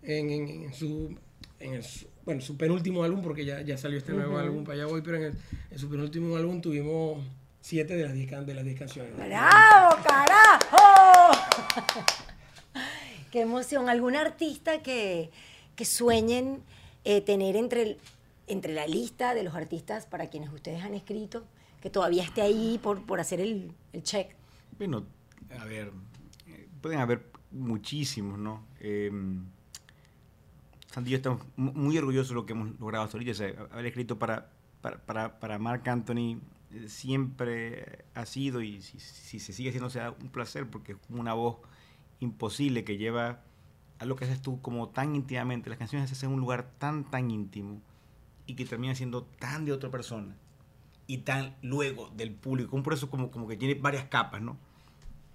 [0.01, 1.15] en, en- en su,
[1.60, 1.84] en el
[2.25, 5.17] bueno, su penúltimo álbum, porque ya, ya salió este nuevo álbum para allá voy, pero
[5.17, 5.34] en, el-
[5.71, 7.23] en su penúltimo álbum tuvimos
[7.61, 9.15] siete de las diez, can- de las diez canciones.
[9.15, 11.39] ¡Bravo, carajo!
[13.31, 13.89] ¡Qué emoción!
[13.89, 15.29] ¿Algún artista que,
[15.75, 16.63] que sueñen
[17.03, 17.97] eh, tener entre, el-
[18.47, 21.45] entre la lista de los artistas para quienes ustedes han escrito,
[21.81, 24.31] que todavía esté ahí por, por hacer el, el check?
[24.77, 25.05] Bueno,
[25.59, 25.91] a ver,
[26.47, 28.65] eh, pueden haber muchísimos, ¿no?
[28.79, 29.11] Eh,
[30.91, 33.31] Santi y yo estamos mu- muy orgullosos de lo que hemos logrado hasta ahorita.
[33.31, 34.49] O sea, haber escrito para,
[34.81, 36.39] para, para, para Marc Anthony
[36.88, 41.34] siempre ha sido y si, si se sigue haciendo será un placer porque es una
[41.34, 41.58] voz
[42.19, 43.41] imposible que lleva
[43.99, 45.69] a lo que haces tú como tan íntimamente.
[45.69, 47.82] Las canciones se hacen en un lugar tan, tan íntimo
[48.45, 50.36] y que termina siendo tan de otra persona
[51.05, 52.75] y tan luego del público.
[52.75, 54.58] Un proceso como, como que tiene varias capas, ¿no?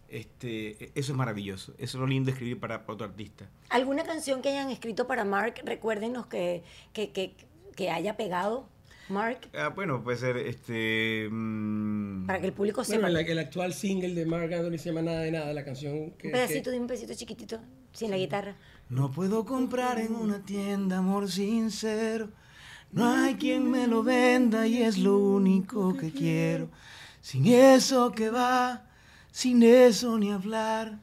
[0.09, 1.73] Este, eso es maravilloso.
[1.79, 3.49] Eso es lo lindo de escribir para, para otro artista.
[3.69, 5.55] ¿Alguna canción que hayan escrito para Mark?
[5.65, 7.35] Recuérdenos que, que, que,
[7.75, 8.69] que haya pegado,
[9.09, 11.29] Mark, Ah, bueno, puede ser este.
[11.31, 13.21] mm, para que el público Bueno, sepa.
[13.21, 16.29] el, el actual single de Marc Anthony se llama Nada de Nada, la canción que...
[16.29, 17.61] un pedacito que- de un pedacito chiquitito,
[17.93, 18.57] sin la guitarra.
[18.89, 22.31] No puedo comprar en una tienda amor sincero.
[22.93, 26.71] No hay quien me lo venda y es lo único que quiero.
[27.21, 28.85] Sin eso que va,
[29.33, 30.99] sin eso ni hablar.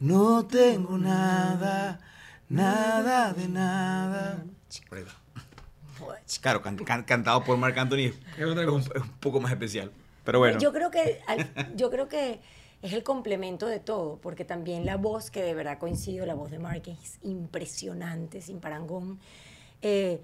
[0.00, 2.00] No tengo nada,
[2.48, 4.44] nada de nada.
[6.40, 8.90] Claro, can- can- cantado por Marc Anthony Es un, cosa.
[8.94, 9.90] es un poco más especial.
[10.24, 10.58] Pero bueno.
[10.58, 11.20] Yo creo que
[11.76, 12.40] yo creo que
[12.82, 16.50] es el complemento de todo, porque también la voz, que de verdad coincido, la voz
[16.50, 19.18] de Mark es impresionante, sin parangón.
[19.82, 20.20] Eh,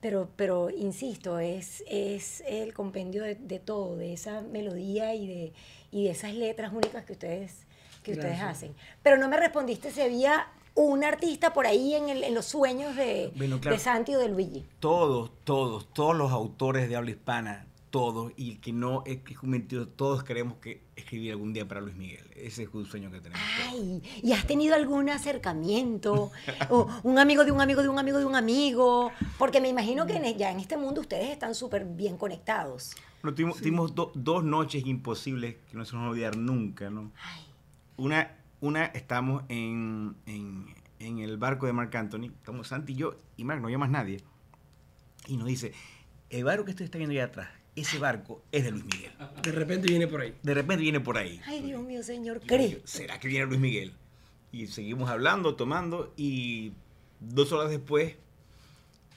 [0.00, 5.52] pero, pero insisto, es, es el compendio de, de todo, de esa melodía y de,
[5.92, 7.66] y de esas letras únicas que ustedes,
[8.02, 8.74] que ustedes hacen.
[9.02, 12.96] Pero no me respondiste si había un artista por ahí en, el- en los sueños
[12.96, 13.76] de, Bueno, claro.
[13.76, 14.64] de Santi o de Luigi.
[14.80, 19.34] Todos, todos, todos los autores de habla hispana, todos, y el que no es que
[19.34, 22.24] es un mentiroso, todos queremos que escribir algún día para Luis Miguel.
[22.34, 23.44] Ese es un sueño que tenemos.
[23.68, 26.30] Ay, ¿y has tenido algún acercamiento?
[26.70, 29.12] o un amigo de un amigo de un amigo de un amigo?
[29.38, 32.92] Porque me imagino que en- ya en este mundo ustedes están súper bien conectados.
[33.22, 36.88] Bueno, tuvimos, tuvimos do- dos noches imposibles que no se nos van a olvidar nunca,
[36.88, 37.12] ¿no?
[37.22, 37.44] Ay,
[37.98, 40.66] Una, una estamos en, en,
[41.00, 43.90] en el barco de Marc Anthony, estamos Santi y yo, y Marc, no había más
[43.90, 44.22] nadie.
[45.26, 45.72] Y nos dice,
[46.30, 49.12] el barco que usted está viendo allá atrás, ese barco es de Luis Miguel.
[49.42, 50.34] De repente viene por ahí.
[50.42, 51.40] De repente viene por ahí.
[51.44, 52.80] ay, Dios mío, señor, cree.
[52.84, 53.92] ¿Será que viene Luis Miguel?
[54.52, 56.72] Y seguimos hablando, tomando, y
[57.18, 58.14] dos horas después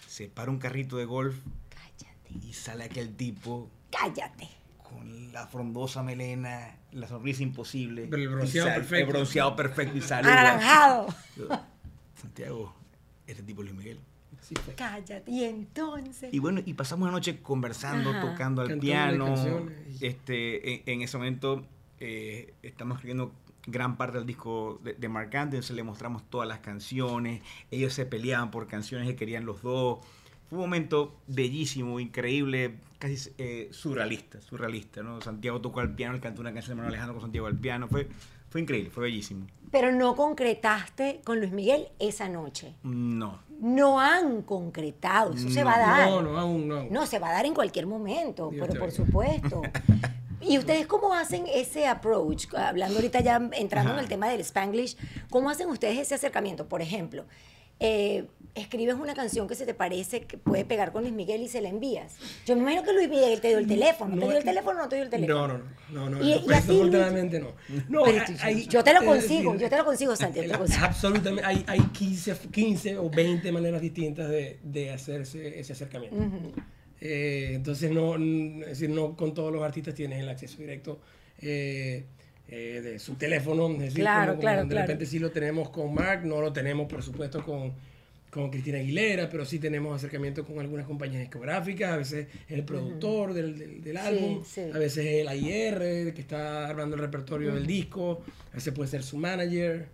[0.08, 1.36] se para un carrito de golf
[1.70, 4.50] Cállate, y sale aquel tipo cállate.
[4.89, 8.08] Con la frondosa melena, la sonrisa imposible.
[8.10, 9.06] Pero el bronceado sal- perfecto.
[9.06, 10.32] El bronceado perfecto y saluda.
[10.32, 11.08] Anaranjado.
[11.36, 11.48] Yo,
[12.21, 12.74] Santiago,
[13.28, 14.00] este tipo es Luis Miguel.
[14.63, 14.76] Fue.
[14.76, 15.24] Cállate.
[15.32, 16.32] Y entonces.
[16.32, 18.21] Y bueno, y pasamos una noche conversando, Ajá.
[18.21, 19.26] tocando al Cantándole piano.
[19.26, 20.02] canciones.
[20.02, 21.65] Este, en, en ese momento
[22.00, 23.34] eh, estamos escribiendo
[23.65, 27.41] gran parte del disco de, de Marc Anthony, entonces le mostramos todas las canciones.
[27.71, 30.06] Ellos se peleaban por canciones que querían los dos.
[30.48, 35.22] Fue un momento bellísimo, increíble, casi eh, surrealista, surrealista, ¿no?
[35.22, 37.88] Santiago tocó al piano, él cantó una canción de Manuel Alejandro con Santiago al piano.
[37.88, 38.08] Fue,
[38.50, 39.48] fue increíble, fue bellísimo.
[39.72, 42.76] Pero no concretaste con Luis Miguel esa noche.
[42.84, 45.34] No, No han concretado.
[45.34, 45.66] Eso se No.
[45.68, 46.10] va a dar.
[46.10, 46.84] No, no, aún no.
[46.90, 49.62] No, se va a dar en cualquier momento, Dios pero por supuesto.
[50.42, 52.54] ¿Y ustedes cómo hacen ese approach?
[52.54, 54.96] Hablando ahorita ya entrando en el tema del Spanglish,
[55.30, 56.68] ¿cómo hacen ustedes ese acercamiento?
[56.68, 57.26] Por ejemplo,
[57.80, 61.50] eh, escribes una canción que se te parece que puede pegar con Luis Miguel y
[61.50, 62.16] se la envías.
[62.46, 64.18] Yo me imagino que Luis Miguel te dio el teléfono.
[64.18, 65.48] ¿Te dio el teléfono o no te dio el teléfono?
[65.48, 67.48] No, no, no, no, no, Y- no, y así, desafortunadamente no.
[67.90, 70.52] No, Pero hay- yo te lo consigo, decir, yo te lo consigo, Santi, yo te
[70.54, 70.86] lo consigo.
[70.86, 76.16] Absolutamente, hay, hay 15, 15 o 20 maneras distintas de, de hacer ese, acercamiento.
[77.02, 81.02] Eh, entonces, no, es decir, no con todos los artistas tienes el acceso directo
[81.42, 82.06] eh,
[82.50, 83.68] eh, de su teléfono.
[83.74, 84.88] Es decir, Claro, como- como claro, de claro.
[84.88, 87.74] repente sí lo tenemos con Mark, no lo tenemos, por supuesto, con,
[88.30, 93.34] con Cristina Aguilera, pero sí tenemos acercamiento con algunas compañías discográficas, a veces el productor
[93.34, 94.62] del, del, del álbum, sí.
[94.74, 99.04] a veces el AIR que está armando el repertorio del disco, a veces puede ser
[99.04, 99.88] su manager,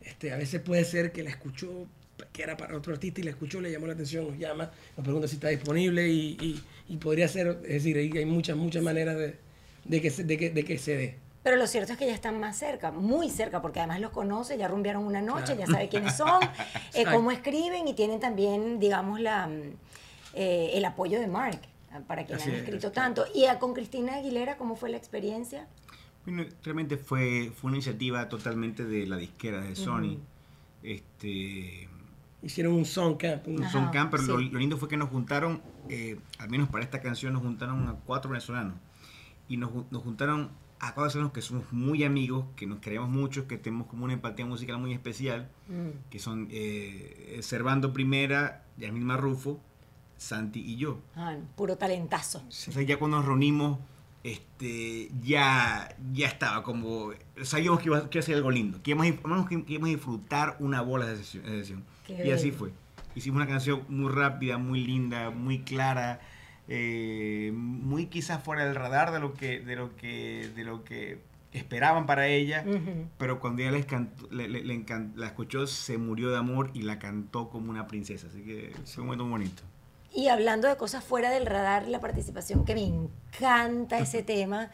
[0.00, 1.86] este, a veces puede ser que la escuchó,
[2.32, 5.04] que era para otro artista y la escuchó, le llamó la atención, nos llama, nos
[5.04, 8.82] pregunta si está disponible y, y- y podría ser, es decir, hay hay muchas, muchas
[8.82, 9.34] maneras de,
[9.84, 11.14] de que, se, de, que, de que se dé.
[11.48, 14.58] Pero lo cierto es que ya están más cerca, muy cerca, porque además los conoce,
[14.58, 15.60] ya rumbearon una noche, Claro.
[15.60, 16.42] ya sabe quiénes son,
[16.92, 19.62] eh, cómo escriben y tienen también, digamos, la, mm,
[20.34, 21.58] eh, el apoyo de Mark,
[21.90, 23.14] ah, para quien Así han es, escrito claro.
[23.14, 23.24] tanto.
[23.34, 25.66] Y ah, con Cristina Aguilera, ¿cómo fue la experiencia?
[26.26, 30.18] Bueno, realmente fue, fue una iniciativa totalmente de la disquera de Sony.
[30.82, 31.88] Este,
[32.42, 34.50] Hicieron un song camp, un- Ajá, son camper, lo, sí.
[34.50, 37.94] lo lindo fue que nos juntaron, eh, al menos para esta canción, nos juntaron a
[38.04, 38.74] cuatro venezolanos.
[39.48, 43.58] Y nos, nos juntaron a venezolanos que somos muy amigos, que nos queremos mucho, que
[43.58, 46.08] tenemos como una empatía musical muy especial, Mm.
[46.10, 49.60] que son eh, Servando Primera, Yasmín Marrufo,
[50.16, 51.00] Santi y yo.
[51.16, 52.38] Ah, puro talentazo.
[52.40, 53.78] Entonces ya cuando nos reunimos,
[54.24, 57.10] este, ya, ya estaba como,
[57.42, 59.92] sabíamos que iba, que iba a ser algo lindo, que íbamos, íbamos- que íbamos a
[59.92, 61.44] disfrutar una bola de sesión.
[61.44, 61.84] de sesión.
[62.08, 62.72] Y así fue.
[63.14, 66.20] Hicimos una canción muy rápida, muy linda, muy clara,
[66.68, 71.18] eh, muy quizás fuera del radar de lo que, de lo que, de lo que
[71.52, 72.62] esperaban para ella.
[72.66, 73.06] Ujú.
[73.18, 76.70] Pero cuando ella les cantó- le- le- le encan- la escuchó, se murió de amor
[76.74, 78.26] y la cantó como una princesa.
[78.28, 79.62] Así que fue un momento muy bonito.
[80.12, 84.70] Y hablando de cosas fuera del radar, la participación que me encanta ese tema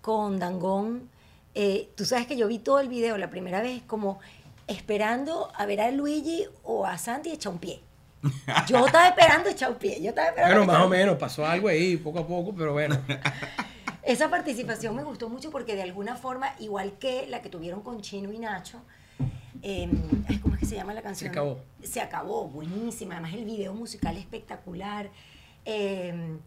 [0.00, 1.08] con Dangón.
[1.54, 4.18] eh, tú sabes que yo vi todo el video la primera vez como
[4.66, 7.80] esperando a ver a Luigi o a Santi echar un pie.
[8.66, 10.00] Yo estaba esperando echar un pie.
[10.02, 12.98] Yo estaba esperando Bueno, más o menos, pasó algo ahí, poco a poco, pero bueno.
[14.02, 18.00] Esa participación me gustó mucho porque de alguna forma, igual que la que tuvieron con
[18.00, 18.80] Chino y Nacho,
[19.62, 19.88] eh,
[20.40, 21.30] ¿cómo es que se llama la canción?
[21.30, 21.60] Se acabó.
[21.82, 23.14] Se acabó, buenísima.
[23.14, 25.10] Además el video musical espectacular.
[25.64, 26.38] Eh,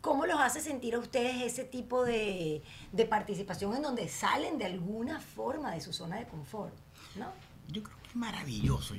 [0.00, 4.66] ¿Cómo los hace sentir a ustedes ese tipo de, de participación en donde salen de
[4.66, 6.72] alguna forma de su zona de confort?
[7.16, 7.26] ¿no?
[7.68, 8.94] Yo creo que es maravilloso.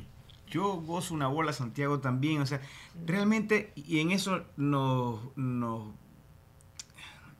[0.49, 2.41] Yo gozo una bola, Santiago también.
[2.41, 2.62] O sea,
[3.05, 5.36] realmente, y en eso nos.
[5.38, 5.93] nos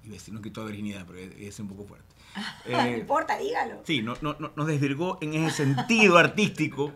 [0.03, 2.05] iba a decir, nos quitó virginidad, pero es, es un poco fuerte.
[2.71, 3.81] no Eh, importa, dígalo.
[3.85, 6.93] Sí, no, no, no- nos desvirgó en ese sentido artístico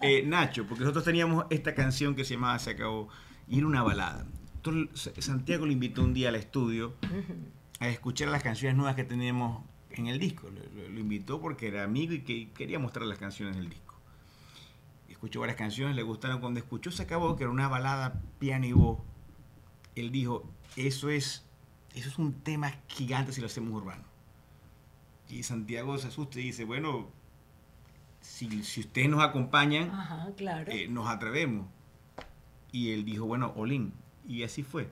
[0.00, 3.08] eh, Nacho, porque nosotros teníamos esta canción que se llamaba Se acabó
[3.48, 4.26] y era una balada.
[4.56, 6.94] Entonces, Santiago lo invitó un día al estudio
[7.80, 10.48] a escuchar las canciones nuevas que teníamos en el disco.
[10.48, 13.91] Lo, lo- lo invitó porque era amigo y que quería mostrar las canciones del disco.
[15.22, 16.40] Escuchó varias canciones, le gustaron.
[16.40, 18.98] Cuando escuchó Se acabó, que era una balada piano y voz,
[19.94, 21.46] él dijo, eso es,
[21.94, 24.02] eso es un tema gigante si lo hacemos urbano.
[25.28, 27.08] Y Santiago se asusta y dice, bueno,
[28.20, 30.72] si, si ustedes nos acompañan, Ajá, claro.
[30.72, 31.68] eh, nos atrevemos.
[32.72, 33.92] Y él dijo, bueno, Olin.
[34.26, 34.90] Y así fue.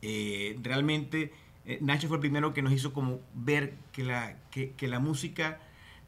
[0.00, 1.34] Eh, realmente,
[1.66, 5.00] eh, Nacho fue el primero que nos hizo como ver que la, que, que la
[5.00, 5.60] música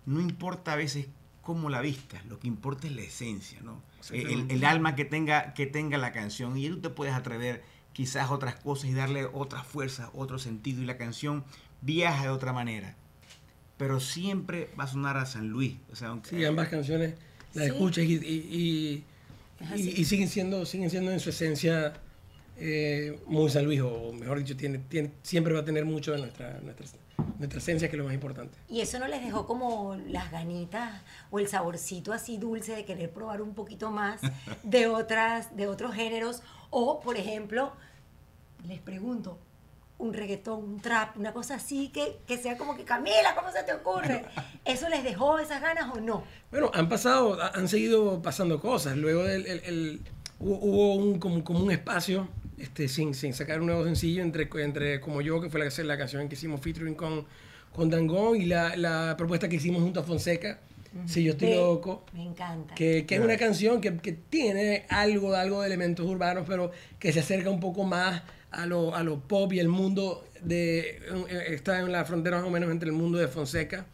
[0.07, 1.09] no importa a veces
[1.55, 3.83] cómo la vistas, lo que importa es la esencia, ¿no?
[4.13, 6.57] El, el alma que tenga, que tenga la canción.
[6.57, 10.81] Y tú te puedes atrever quizás otras cosas y darle otra fuerza, otro sentido.
[10.81, 11.43] Y la canción
[11.83, 12.95] viaja de otra manera.
[13.79, 15.75] Pero siempre va a sonar a San Luis.
[15.93, 17.15] O sea, aunque, Sí, ambas canciones
[17.53, 17.73] las Sí.
[17.73, 19.05] escuchas y, y- y-
[19.59, 20.01] Es y- así.
[20.03, 21.95] y siguen, siendo, siguen siendo en su esencia
[22.59, 26.19] eh, muy San Luis, o mejor dicho, tiene, tiene, siempre va a tener mucho de
[26.19, 26.87] nuestra, nuestra,
[27.39, 28.57] nuestra esencia, que es lo más importante.
[28.69, 33.11] Y eso no les dejó como las ganitas o el saborcito así dulce de querer
[33.11, 34.21] probar un poquito más
[34.63, 36.43] de otras, de otros géneros.
[36.71, 37.73] O, por ejemplo,
[38.67, 39.39] les pregunto,
[39.99, 43.63] un reggaetón, un trap, una cosa así que, que sea como que Camila, ¿cómo se
[43.65, 44.25] te ocurre?
[44.65, 46.25] ¿Eso les dejó esas ganas o no?
[46.51, 48.97] Bueno, han pasado, ha- han seguido pasando cosas.
[48.97, 50.01] Luego del, el- el-
[50.39, 52.29] hubo, hubo un, como, como un espacio
[52.61, 55.99] este, sin, sin sacar un nuevo sencillo entre, entre Como Yo, que fue la, la
[55.99, 57.27] canción que hicimos featuring con,
[57.73, 60.61] con Dangón, y la, la propuesta que hicimos junto a Fonseca,
[61.07, 62.05] Si Yo Estoy Loco.
[62.13, 62.75] Me encanta.
[62.75, 67.13] que, que es una canción que, que tiene algo, algo de elementos urbanos, pero que
[67.13, 71.01] se acerca un poco más a lo, a lo pop y el mundo de...
[71.49, 73.87] está en la frontera más o menos entre el mundo de Fonseca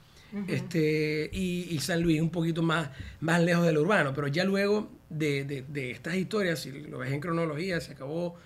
[0.49, 2.91] este, y, San Luis un poquito más,
[3.21, 4.13] más lejos del urbano.
[4.15, 8.37] Pero ya luego de, de, estas historias, si lo ves en cronología, se acabó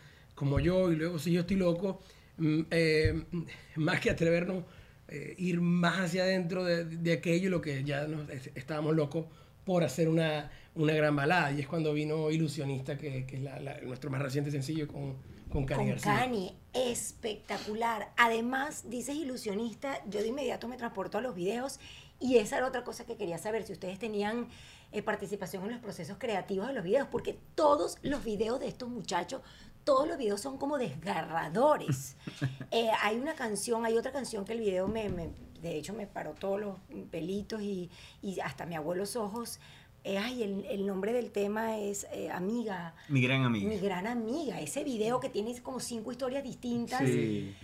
[0.41, 2.01] como yo y luego si yo estoy loco,
[2.39, 3.25] mm, eh,
[3.77, 4.65] más que atrevernos
[5.09, 9.27] eh, ir más hacia adentro de, de, aquello, lo que ya nos, estábamos locos
[9.67, 11.53] por hacer una, una, gran balada.
[11.53, 15.17] Y es cuando vino Ilusionista, que, que es nuestro más reciente sencillo con,
[15.53, 18.09] con Cani con Cani, espectacular.
[18.17, 21.81] Además, dices Ilusionista, yo de inmediato me transporto a los videos
[22.19, 24.49] y esa era otra cosa que quería saber, si ustedes tenían
[24.93, 28.89] eh, participación en los procesos creativos de los videos, porque todos los videos de estos
[28.89, 29.43] muchachos
[29.85, 32.17] todos los videos son como desgarradores.
[32.73, 35.11] Eh, hay una canción, hay otra canción que el video me,
[35.61, 36.77] de hecho me paró todos los
[37.11, 37.91] pelitos y,
[38.45, 39.59] hasta me abuelo los ojos.
[40.05, 42.95] Eh, ay, el, nombre del tema es eh, Amiga.
[43.09, 43.69] Mi gran amiga.
[43.69, 44.61] Mi gran amiga.
[44.61, 47.01] Ese video que tiene como cinco historias distintas.
[47.01, 47.57] Sí.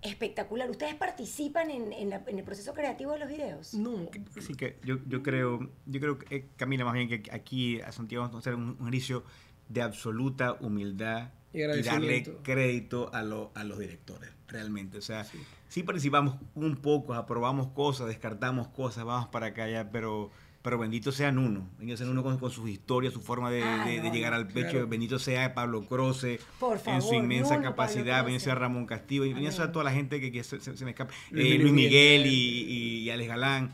[0.00, 0.70] Espectacular.
[0.70, 3.74] ¿Ustedes participan en, el proceso creativo de los videos?
[3.74, 4.08] No.
[4.40, 8.24] Sí, que yo, yo creo, yo creo que Camila, más bien que aquí a Santiago
[8.24, 9.24] vamos a hacer un, un inicio
[9.68, 14.98] de absoluta humildad y, darle crédito a, a, los directores, realmente.
[14.98, 15.24] O sea,
[15.68, 15.82] sí.
[15.84, 20.32] participamos un poco, aprobamos cosas, descartamos cosas, vamos para acá pero,
[20.62, 21.70] pero bendito sean uno.
[21.78, 24.84] Bendito sean uno con, con sus historias, su forma de, ah, llegar al pecho.
[24.88, 26.40] Bendito sea Pablo Croce
[26.86, 28.24] en su inmensa capacidad.
[28.24, 29.22] Bendito sea Ramón Castillo.
[29.22, 31.12] Bendito sea toda la gente que, se, me escapa.
[31.30, 33.70] Luis, eh, Miguel y, y, Alex Galán.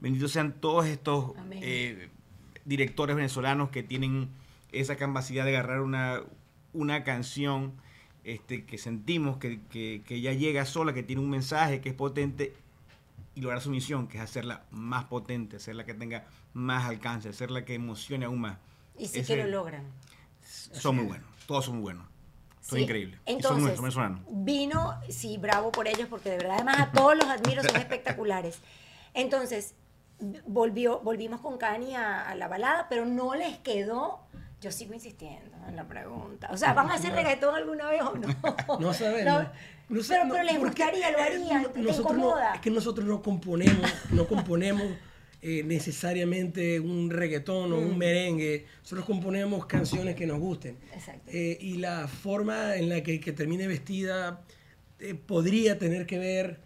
[0.00, 2.10] Bendito sean todos estos eh,
[2.66, 4.30] directores venezolanos que tienen
[4.72, 6.22] esa capacidad de agarrar una,
[6.72, 7.72] una canción
[8.24, 12.54] este, que sentimos que, que, ya llega sola, que tiene un mensaje que es potente
[13.34, 17.64] y lograr su misión, que es hacerla más potente, hacerla que tenga más alcance, hacerla
[17.64, 18.58] que emocione aún más.
[18.96, 19.84] Y sí que lo logran.
[20.42, 22.06] Son muy buenos, todos son muy buenos.
[22.60, 23.18] Son increíbles.
[23.26, 27.62] Entonces, son vino, sí, bravo por ellos, porque de verdad, además a todos los admiro,
[27.64, 28.60] son espectaculares.
[29.14, 29.74] Entonces,
[30.46, 34.20] volvió, volvimos con Cani a, a la balada, pero no les quedó
[34.62, 36.48] yo sigo insistiendo en la pregunta.
[36.52, 38.28] O sea, ¿van a hacer reggaetón alguna vez o no?
[38.80, 39.48] No sabemos.
[39.88, 41.66] No, pero, pero les gustaría, lo harían.
[41.74, 44.84] Nosotros no, es que nosotros no componemos, no componemos
[45.42, 47.98] eh, necesariamente un reggaetón o un mm.
[47.98, 48.66] merengue.
[48.82, 50.78] Nosotros componemos canciones que nos gusten.
[50.94, 51.28] Exacto.
[51.32, 54.44] Eh, y la forma en la que, que termine vestida
[55.00, 56.60] eh, podría tener que ver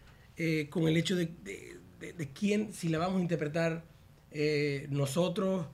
[0.68, 3.84] con el hecho de, de, de, quién, si la vamos a interpretar
[4.90, 5.64] nosotros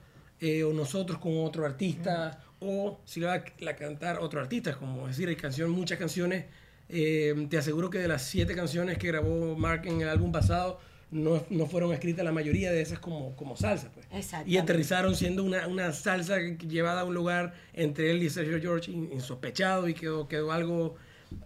[0.45, 5.07] eh, o nosotros con otro artista, o si la va a cantar otro artista, como
[5.07, 6.47] decir, hay canción, muchas canciones.
[6.89, 10.81] Eh, te aseguro que de las siete canciones que grabó Mark en el álbum pasado,
[11.11, 13.89] no, no, fueron escritas la mayoría de esas como, como salsa.
[13.93, 14.05] Pues.
[14.45, 18.91] Y aterrizaron siendo una, una, salsa llevada a un lugar entre él y Sergio George
[18.91, 20.95] insospechado y quedó, quedó, algo,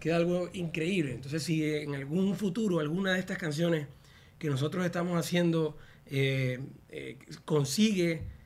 [0.00, 1.12] quedó algo increíble.
[1.12, 3.86] Entonces, si en algún futuro alguna de estas canciones
[4.40, 6.58] que nosotros estamos haciendo eh,
[7.44, 8.37] consigue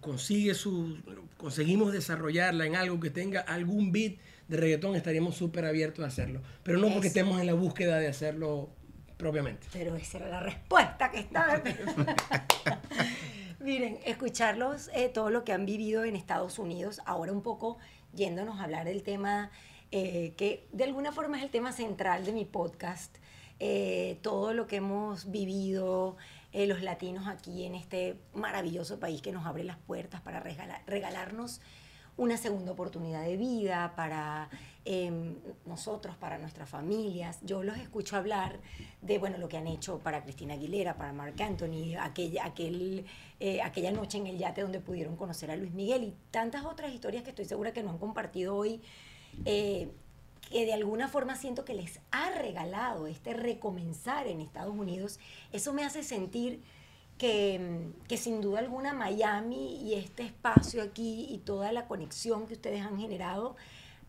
[0.00, 0.98] consigue su,
[1.36, 4.18] conseguimos desarrollarla en algo que tenga algún beat
[4.48, 6.42] de reggaetón, estaríamos súper abiertos a hacerlo.
[6.62, 8.70] Pero no porque estemos en la búsqueda de hacerlo
[9.16, 9.66] propiamente.
[9.72, 11.62] Pero esa era la respuesta que estaba.
[13.60, 17.78] Miren, escucharlos, eh, todo lo que han vivido en Estados Unidos, ahora un poco
[18.14, 19.50] yéndonos a hablar del tema
[19.92, 23.16] eh, que de alguna forma es el tema central de mi podcast,
[23.58, 26.16] eh, todo lo que hemos vivido,
[26.52, 30.40] eh, los latinos aquí en este maravilloso país que nos abre las puertas para
[30.86, 31.60] regalarnos
[32.16, 34.50] una segunda oportunidad de vida para
[34.84, 37.38] em, nosotros, para nuestras familias.
[37.42, 38.60] Yo los escucho hablar
[39.00, 43.06] de bueno, lo que han hecho para Cristina Aguilera, para Marc Anthony, aquella, aquel,
[43.40, 46.92] eh, aquella noche en el yate donde pudieron conocer a Luis Miguel y tantas otras
[46.92, 48.82] historias que estoy segura que no han compartido hoy.
[49.46, 49.88] Eh,
[50.50, 55.18] que de alguna forma siento que les ha regalado este recomenzar en Estados Unidos,
[55.52, 56.62] eso me hace sentir
[57.16, 62.54] que, que, sin duda alguna Miami y este espacio aquí y toda la conexión que
[62.54, 63.56] ustedes han generado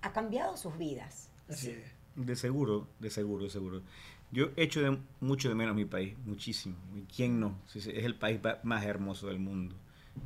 [0.01, 1.29] ha cambiado sus vidas.
[1.47, 1.75] Así
[2.15, 3.81] De seguro, de seguro, de seguro.
[4.31, 6.77] Yo he hecho de, mucho de menos mi país, muchísimo.
[6.95, 7.59] ¿Y quién no?
[7.75, 9.75] Es el país más hermoso del mundo.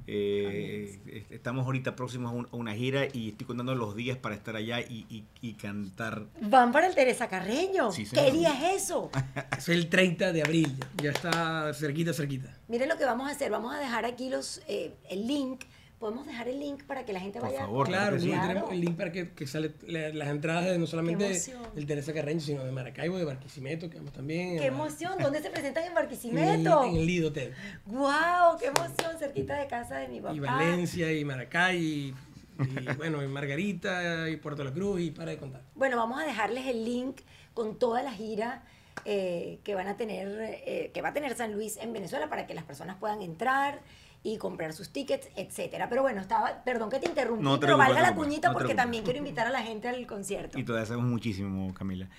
[0.07, 4.79] Eh, estamos ahorita próximos a, una gira y estoy contando los días para estar allá
[4.79, 5.25] y,
[5.59, 6.25] cantar.
[6.41, 7.89] ¿Van para el Teresa Carreño?
[7.91, 9.09] ¿Qué día es eso?
[9.57, 12.55] es el 30 de abril, ya está cerquita, cerquita.
[12.67, 15.61] Miren lo que vamos a hacer, vamos a dejar aquí los, eh, el link
[16.05, 17.57] podemos dejar el link para que la gente vaya.
[17.57, 20.85] Por favor, claro, sí, tenemos el link para que, que sale las entradas de no
[20.85, 21.41] solamente
[21.73, 24.59] del Teresa Carreño, sino de Maracaibo, de Barquisimeto, que vamos también.
[24.59, 25.13] ¡Qué emoción!
[25.19, 26.83] ¿Dónde se presentan en Barquisimeto?
[26.83, 27.55] En el, Lido Hotel.
[27.87, 28.55] ¡Guau!
[28.59, 29.17] ¡Qué emoción!
[29.17, 30.35] Cerquita de casa de mi papá.
[30.35, 32.15] Y Valencia, y Maracay, y,
[32.97, 35.63] bueno, y Margarita, y Puerto La Cruz, y para de contar.
[35.73, 37.21] Bueno, vamos a dejarles el link
[37.55, 38.63] con toda la gira
[39.05, 40.27] eh, que van a tener,
[40.67, 43.81] eh, que va a tener San Luis en Venezuela para que las personas puedan entrar
[44.25, 45.87] y comprar sus tickets, etcétera.
[45.87, 48.73] Pero bueno, estaba, perdón que te interrumpí, No te pero valga la cuñita no porque
[48.73, 50.57] también quiero invitar a la gente al concierto.
[50.57, 52.09] Y te agradecemos muchísimo, Camila.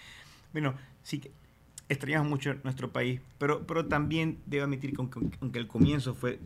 [0.52, 1.32] Bueno, sí que
[1.88, 6.38] extrañamos mucho nuestro país, pero, pero también debo admitir que aunque, aunque el comienzo fue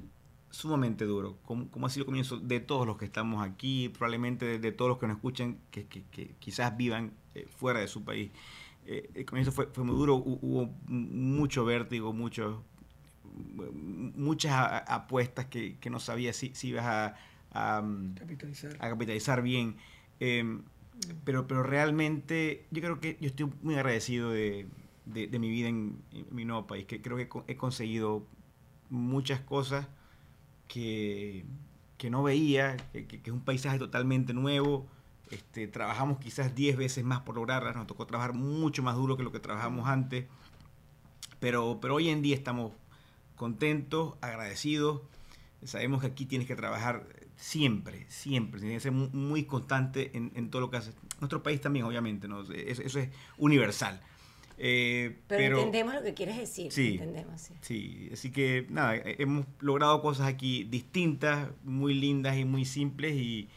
[0.51, 4.47] sumamente duro, como, como ha sido el comienzo de todos los que estamos aquí, probablemente
[4.47, 7.87] de, de todos los que nos escuchan, que, que- que quizás vivan eh, fuera de
[7.87, 8.31] su país.
[8.87, 12.65] Eh, el comienzo fue, fue muy duro, hu- hubo mucho vértigo, mucho,
[13.73, 14.53] muchas
[14.89, 17.17] apuestas que, que no sabía si, si ibas a-
[17.53, 18.77] a, mm, Capitalizar.
[18.79, 19.77] a capitalizar bien.
[20.21, 20.61] Eh,
[21.25, 24.67] pero, pero realmente yo creo que yo estoy muy agradecido de,
[25.07, 28.27] de- de mi vida en, en mi nuevo país, que creo que he conseguido
[28.91, 29.87] muchas cosas
[30.69, 31.45] que,
[31.99, 34.87] que no veía, que, que- que es un paisaje totalmente nuevo.
[35.31, 39.23] Este, trabajamos quizás 10 veces más por lograrlas, nos tocó trabajar mucho más duro que
[39.23, 40.27] lo que trabajamos antes,
[41.39, 42.73] pero, pero hoy en día estamos
[43.41, 45.01] contentos, agradecidos,
[45.65, 50.31] sabemos que aquí tienes que trabajar siempre, siempre, tienes que ser mu- muy constante en,
[50.35, 50.95] en todo lo que haces.
[51.21, 52.43] Nuestro país también, obviamente, ¿no?
[52.43, 53.99] eso, eso es universal.
[54.59, 56.71] Eh, pero, entendemos lo que quieres decir.
[56.71, 56.93] Sí.
[56.93, 57.55] Entendemos, sí.
[57.63, 63.15] Sí, así que nada, eh, hemos logrado cosas aquí distintas, muy lindas y muy simples
[63.17, 63.49] y,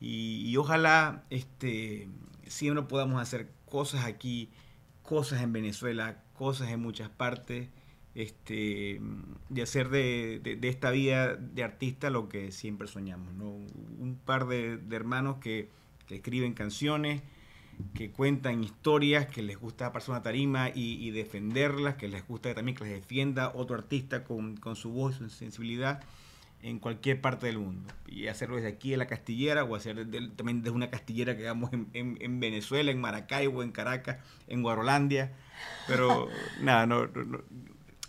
[0.00, 2.08] y- y ojalá este,
[2.48, 4.50] siempre podamos hacer cosas aquí,
[5.04, 7.68] cosas en Venezuela, cosas en muchas partes,
[8.22, 9.00] este,
[9.48, 13.44] de hacer de, de- de esta vida de artista lo que siempre soñamos, ¿no?
[13.50, 15.68] Un par de, de hermanos que,
[16.06, 17.22] que escriben canciones,
[17.94, 22.52] que cuentan historias, que les gusta pasar una tarima y, y defenderlas, que les gusta
[22.54, 26.02] también que les defienda otro artista con, con su voz, su sensibilidad
[26.60, 27.88] en cualquier parte del mundo.
[28.08, 31.42] Y hacerlo desde aquí en la Castillera o hacer desde- también desde una castillera que
[31.44, 34.16] hagamos en, en- en Venezuela, en Maracaibo, en Caracas,
[34.48, 35.34] en Guarolandia.
[35.86, 36.26] Pero
[36.60, 37.06] nada, no-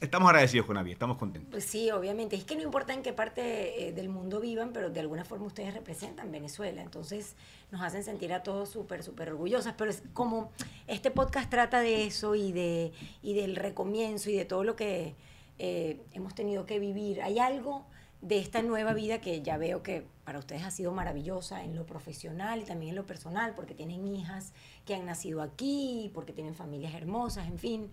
[0.01, 1.51] estamos agradecidos con Avi, estamos contentos.
[1.51, 2.35] Pues sí, obviamente.
[2.35, 5.45] Es que no importa en qué parte eh, del mundo vivan, pero de alguna forma
[5.45, 6.81] ustedes representan Venezuela.
[6.81, 7.35] Entonces
[7.71, 9.75] nos hacen sentir a todos súper, súper orgullosas.
[9.77, 10.51] Pero es como
[10.87, 15.15] este podcast trata de eso y, de, y del recomienzo y de todo lo que
[15.57, 17.21] eh, hemos tenido que vivir.
[17.21, 17.85] Hay algo
[18.21, 21.85] de esta nueva vida que ya veo que para ustedes ha sido maravillosa en lo
[21.85, 24.51] profesional y también en lo personal, porque tienen hijas
[24.85, 27.91] que han nacido aquí, porque tienen familias hermosas, en fin.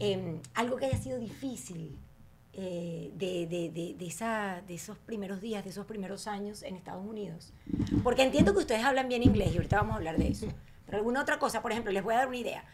[0.00, 1.98] Eh, algo que haya sido difícil
[2.52, 6.76] eh, de, de- de- de esa, de esos primeros días, de esos primeros años en
[6.76, 7.52] Estados Unidos?
[8.02, 10.46] Porque entiendo que ustedes hablan bien inglés y ahorita vamos a hablar de eso.
[10.86, 12.64] Pero alguna otra cosa, por ejemplo, les voy a dar una idea.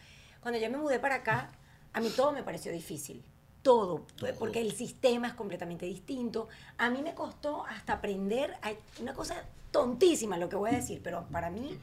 [0.41, 1.51] Cuando yo me mudé para acá,
[1.93, 3.23] a mí todo me pareció difícil.
[3.61, 4.33] Todo, Todo.
[4.39, 6.47] porque el sistema es completamente distinto.
[6.77, 9.35] A mí me costó hasta aprender, a- una cosa
[9.71, 11.77] tontísima lo que voy a decir, pero para mí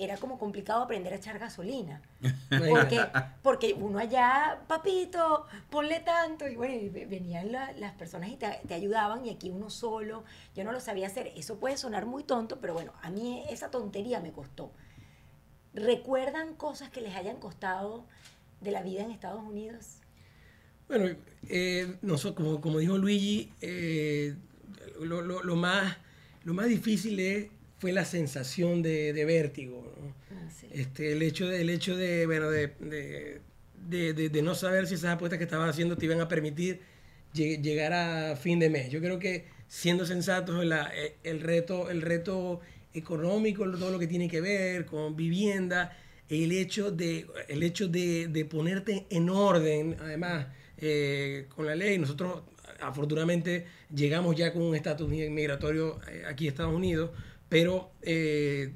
[0.00, 2.00] era como complicado aprender a echar gasolina.
[2.70, 3.04] Porque,
[3.42, 8.60] porque uno allá, papito, ponle tanto, y bueno, y venían la- las personas y te,
[8.68, 10.22] te ayudaban, y aquí uno solo,
[10.54, 11.32] yo no lo sabía hacer.
[11.36, 14.70] Eso puede sonar muy tonto, pero bueno, a mí esa tontería me costó.
[15.74, 18.04] ¿Recuerdan cosas que les hayan costado
[18.60, 19.98] de la vida en Estados Unidos?
[20.88, 21.16] Bueno,
[21.48, 24.34] eh, noso- como, como dijo Luigi, eh,
[25.00, 25.96] lo, lo- lo más,
[26.44, 27.46] lo más difícil es-
[27.78, 29.92] fue la sensación de, de vértigo.
[30.00, 30.14] ¿no?
[30.36, 30.66] Ah, sí.
[30.72, 32.72] Este, el hecho de, el hecho de, bueno, de,
[33.88, 36.80] de, no saber si esas apuestas que estabas haciendo te iban a permitir
[37.34, 38.90] lle- llegar a fin de mes.
[38.90, 42.60] Yo creo que siendo sensatos, la- eh, el, reto, el reto
[42.94, 45.96] económico, todo lo que tiene que ver con vivienda,
[46.28, 50.46] el hecho de, el hecho de, de ponerte en orden, además,
[50.80, 51.98] eh, con la ley.
[51.98, 52.42] Nosotros,
[52.80, 57.10] afortunadamente, llegamos ya con un estatus migratorio eh, aquí a Estados Unidos,
[57.48, 58.72] pero eh,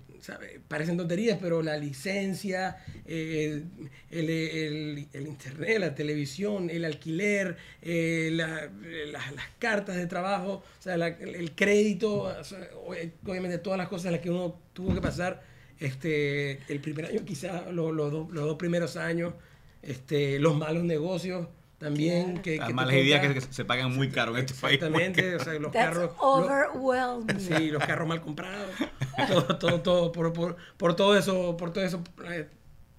[0.69, 2.77] parecen tonterías, pero la licencia,
[3.07, 3.67] el,
[4.11, 8.71] el- el internet, la televisión, el alquiler, eh, la-
[9.07, 12.33] la- las cartas de trabajo, o sea, el crédito,
[13.27, 15.43] obviamente todas las cosas en las que uno tuvo que pasar
[15.81, 19.35] este, el primer año, quizás los, los dos, los dos primeros años,
[19.83, 21.49] este, los malos negocios
[21.83, 22.25] también.
[22.39, 22.43] Claro.
[22.43, 24.77] Que, Las malas ideas que se- se pagan muy caro en este país.
[24.77, 26.11] Exactamente, o sea, los That's carros...
[26.17, 27.39] lo- overwhelming.
[27.41, 28.71] Sí, los carros mal comprados.
[29.29, 32.49] Todo, todo, todo, por, por, por todo eso, por todo eso eh,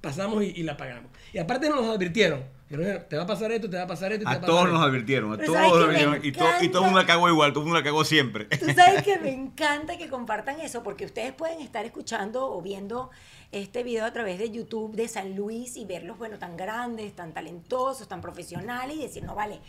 [0.01, 1.11] pasamos y, y la pagamos.
[1.33, 2.43] Y aparte nos advirtieron,
[2.77, 4.49] te va a pasar esto, te va a pasar esto, te va A a pasar
[4.49, 4.73] todos esto".
[4.77, 6.25] nos advirtieron, a Pero todos ¿sabes nos advirtieron.
[6.25, 8.45] Y, to- y todo el mundo la cagó igual, todo el mundo la cagó siempre.
[8.45, 13.09] Tú sabes que me encanta que compartan eso, porque ustedes pueden estar escuchando o viendo
[13.51, 17.33] este video a través de YouTube de San Luis y verlos, bueno, tan grandes, tan
[17.33, 19.59] talentosos, tan profesionales y decir, no, vale,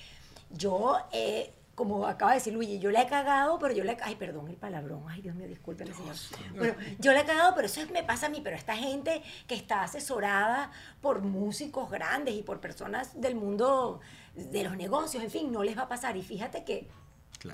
[0.50, 3.96] yo he como acaba de decir Luigi, yo la he cagado, pero yo la he...
[4.02, 5.04] Ay, perdón el palabrón.
[5.08, 6.14] Ay, Dios mío, discúlpeme, señor.
[6.56, 8.40] Bueno, yo la he cagado, pero eso me pasa a mí.
[8.42, 10.70] Pero esta gente que está asesorada
[11.00, 14.00] por músicos grandes y por personas del mundo
[14.34, 16.16] de los negocios, en fin, no les va a pasar.
[16.16, 16.88] Y fíjate que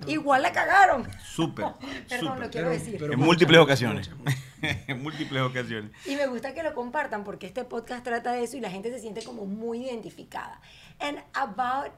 [0.07, 1.09] igual la cagaron.
[1.23, 1.67] Súper.
[2.09, 2.41] Perdón, súper.
[2.41, 2.97] lo quiero decir.
[2.99, 4.11] pero- en muchas, múltiples muchas, ocasiones.
[4.17, 4.37] muchas,
[4.89, 5.93] en múltiples ocasiones.
[6.07, 8.91] Y me gusta que lo compartan porque este podcast trata de eso y la gente
[8.91, 10.61] se siente como muy identificada.
[10.99, 11.93] And about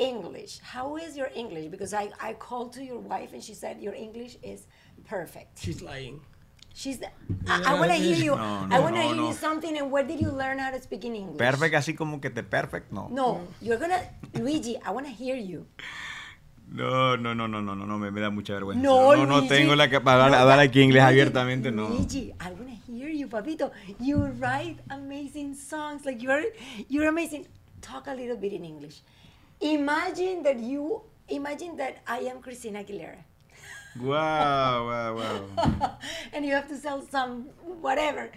[0.00, 1.68] English, how is your English?
[1.68, 4.66] Because I, I called to your wife and she said your English is
[5.04, 5.58] perfect.
[5.60, 6.20] She's lying.
[6.72, 6.98] She's.
[6.98, 7.08] The,
[7.46, 8.34] I, I want to hear you.
[8.36, 9.28] No, I want to no, hear no.
[9.28, 9.76] you something.
[9.76, 11.38] And where did you learn how to speak in English?
[11.38, 13.08] Perfect, así como que te perfect, no.
[13.10, 14.00] No, you're gonna
[14.34, 14.78] Luigi.
[14.84, 15.66] I want to hear you.
[16.72, 18.80] No, no, no, no, no, no, no, me, me da mucha vergüenza.
[18.80, 19.48] No, no, no Luigi.
[19.48, 21.88] tengo la capacidad de No, hablar aquí inglés Luigi, abiertamente, no.
[21.88, 23.72] Luigi, I want to hear you, papito.
[23.98, 26.06] You write amazing songs.
[26.06, 26.44] Like you're,
[26.88, 27.48] you're amazing.
[27.80, 29.02] Talk a little bit in English.
[29.60, 33.18] Imagine that you, imagine that I am Christina Aguilera,
[34.00, 35.96] Wow, wow, wow.
[36.32, 37.48] and you have to sell some
[37.82, 38.30] whatever.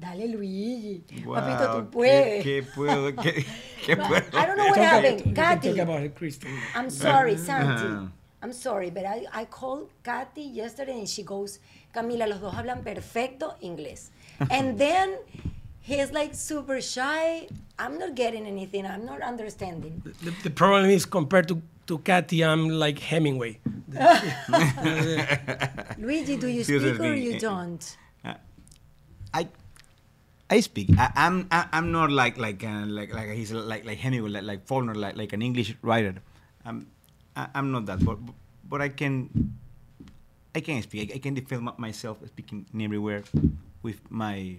[0.00, 1.02] Dale, Luigi.
[1.26, 2.42] Wow, papito, tú puedes.
[2.44, 3.12] ¿Qué, puedo?
[3.12, 3.44] ¿Qué,
[3.84, 4.24] qué puedo?
[4.32, 5.16] I don't know what Talk happened.
[5.18, 5.68] we can Kathy.
[5.70, 6.50] talk about it, Kristen.
[6.74, 7.82] I'm sorry, Santi.
[7.84, 8.08] Ajá.
[8.42, 11.58] I'm sorry, but I, I called Kathy yesterday and she goes,
[11.94, 14.08] Camila, los dos hablan perfecto inglés.
[14.50, 15.18] And then
[15.80, 17.48] he's like super shy.
[17.78, 18.86] I'm not getting anything.
[18.86, 20.02] I'm not understanding.
[20.22, 23.58] The, the problem is compared to, to Kathy, I'm like Hemingway.
[25.98, 27.96] Luigi, do you Sí, o sea, speak or you don't?
[29.32, 29.48] I
[30.50, 30.90] I speak.
[30.98, 34.42] I, I'm I, I'm not like like uh, like like he's like like Hemingway, like,
[34.42, 36.14] like Faulkner, like like an English writer.
[36.64, 36.86] I'm
[37.36, 38.18] I, I'm not that, but
[38.68, 39.54] but I can
[40.54, 41.12] I can speak.
[41.12, 43.22] I, I can defend my- myself speaking everywhere
[43.82, 44.56] with my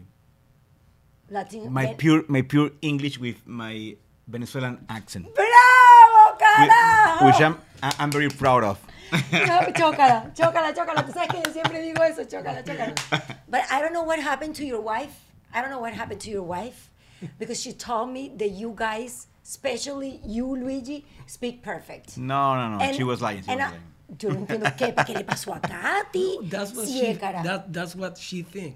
[1.32, 1.72] Latin.
[1.72, 3.96] my Ven- pure my pure English with my
[4.28, 7.26] Venezuelan accent, ¡Bravo, carajo!
[7.26, 8.78] which I'm I- I'm very proud of.
[9.12, 11.04] No, chócala, chócala, chócala.
[11.06, 12.96] Tú sabes que yo siempre digo eso, chócala, chócala.
[13.50, 15.14] But I don't know what happened to your wife.
[15.54, 16.90] I don't know what happened to your wife
[17.40, 22.18] because she told me that you guys, especially you, Luigi, speak perfect.
[22.18, 22.84] No, no, no.
[22.84, 23.44] And- she was lying.
[23.44, 23.88] She and was I- lying.
[24.20, 26.40] yo no entiendo qué, ¿qué le pasó a Katy.
[26.50, 27.14] That's what Sí, she.
[27.14, 28.76] That, that's what she think.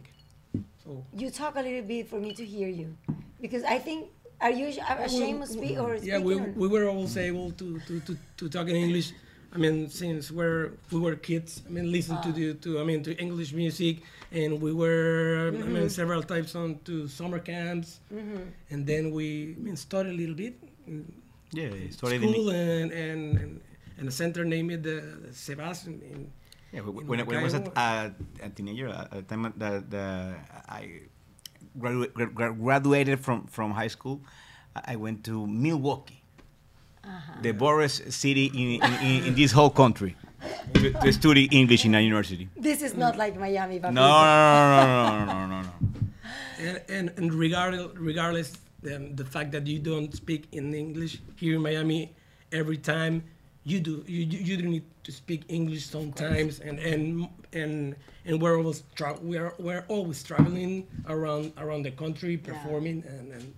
[0.86, 2.95] So You talk a little bit for me to hear you
[3.41, 4.09] because I think.
[4.41, 6.23] Are you ashamed of speak or yeah, speaking?
[6.25, 9.13] we, we were always able to, to, to, to talk in English.
[9.53, 12.21] I mean, since we're we were kids, I mean, listen Ah.
[12.25, 15.73] to the to I mean to English music, and we were I Mm-hmm.
[15.73, 18.01] mean several times on to summer camps,
[18.69, 20.55] and then we I mean studied a little bit
[20.86, 21.07] in
[21.53, 22.17] Yeah, sorry.
[22.19, 23.51] the- school, and and and,
[23.97, 25.95] and the center named it the, the Sebastian.
[26.76, 28.11] In, Yeah, when, when, I- was a, a,
[28.43, 30.36] a teenager, at the time that the,
[30.67, 31.01] I
[31.80, 34.19] gradu- gra- gra- graduated from, from high school,
[34.76, 36.21] I I went to Milwaukee,
[37.41, 40.17] the poorest city in, in, in, in this whole country,
[40.73, 42.49] to, to study English in a university.
[42.57, 43.93] This is not like Miami, No, papito.
[43.93, 44.05] no,
[44.76, 45.73] no, no, no, no, no, no.
[46.59, 48.51] and, and, and regardless, regardless
[48.93, 52.13] um, the fact that you don't speak in English here in Miami,
[52.51, 53.23] every time
[53.66, 57.95] you do, you, you, you do need to speak English sometimes, and and and
[58.26, 63.34] and we're always tra- we are we're always traveling around around the country performing, and,
[63.34, 63.53] and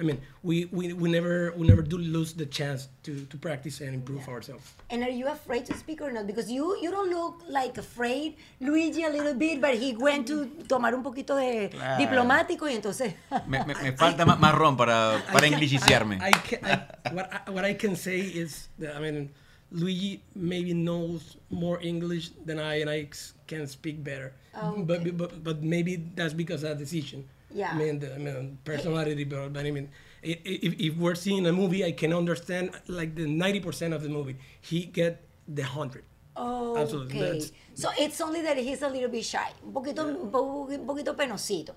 [0.00, 3.80] I mean we, we, we never we never do lose the chance to, to practice
[3.80, 4.66] and improve ourselves.
[4.90, 6.26] And are you afraid to speak or not?
[6.26, 8.34] Because you you don't look like afraid.
[8.58, 11.98] Luigi a little bit, but he went to tomar un poquito de Claro.
[12.02, 13.14] diplomático y entonces.
[13.46, 16.16] Me, me, me falta más, más ron para, para inglesiciarme.
[16.16, 19.30] I, I can, I, what, I, what I can say is that, I mean,
[19.72, 23.08] Luigi maybe knows more English than I, and I
[23.46, 24.32] can speak better.
[24.54, 27.24] Oh, But, but but maybe that's because of the decision.
[27.54, 27.72] Yeah.
[27.74, 29.88] I mean, the, I mean personality, but, but I mean,
[30.24, 34.02] i- i- if, if we're seeing a movie, I can understand like the 90% of
[34.02, 34.36] the movie.
[34.60, 36.04] He get the 100.
[36.36, 37.32] Oh, Absolutely, okay.
[37.32, 39.52] that's- So it's only that he's a little bit shy.
[39.64, 41.74] Un poquito, un po- un poquito penosito.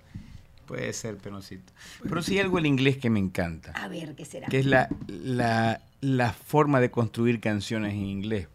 [0.66, 1.72] Puede ser penosito.
[2.04, 3.72] Pero sí algo el inglés que me encanta.
[3.74, 4.48] A ver, ¿qué será?
[4.48, 8.48] que es la, la, la forma de construir canciones en inglés.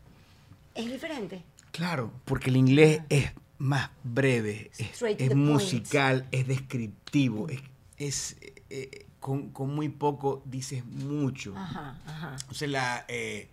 [0.75, 1.43] ¿Es diferente?
[1.73, 5.35] Claro, porque el inglés es más breve, es, point.
[5.35, 7.61] musical, es descriptivo, es,
[7.97, 8.37] es,
[8.71, 11.55] eh, con, con muy poco dices mucho.
[11.57, 12.37] Ajá, ajá.
[12.49, 13.49] O sea, la, eh,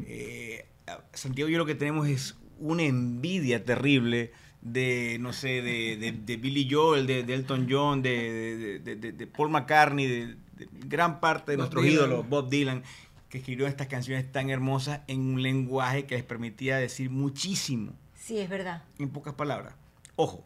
[0.00, 0.66] eh,
[1.12, 4.32] Santiago y yo lo que tenemos es una envidia terrible
[4.62, 9.12] de, no sé, de, de, de Billy Joel, de, de Elton John, de, de- de-
[9.12, 10.26] de Paul McCartney, de,
[10.56, 11.96] de gran parte de Bob nuestros Dylan.
[11.98, 12.82] ídolos, Bob Dylan,
[13.28, 18.38] que escribió estas canciones tan hermosas en un lenguaje que les permitía decir muchísimo Sí,
[18.38, 18.82] es verdad.
[18.98, 19.74] en pocas palabras.
[20.16, 20.44] Ojo,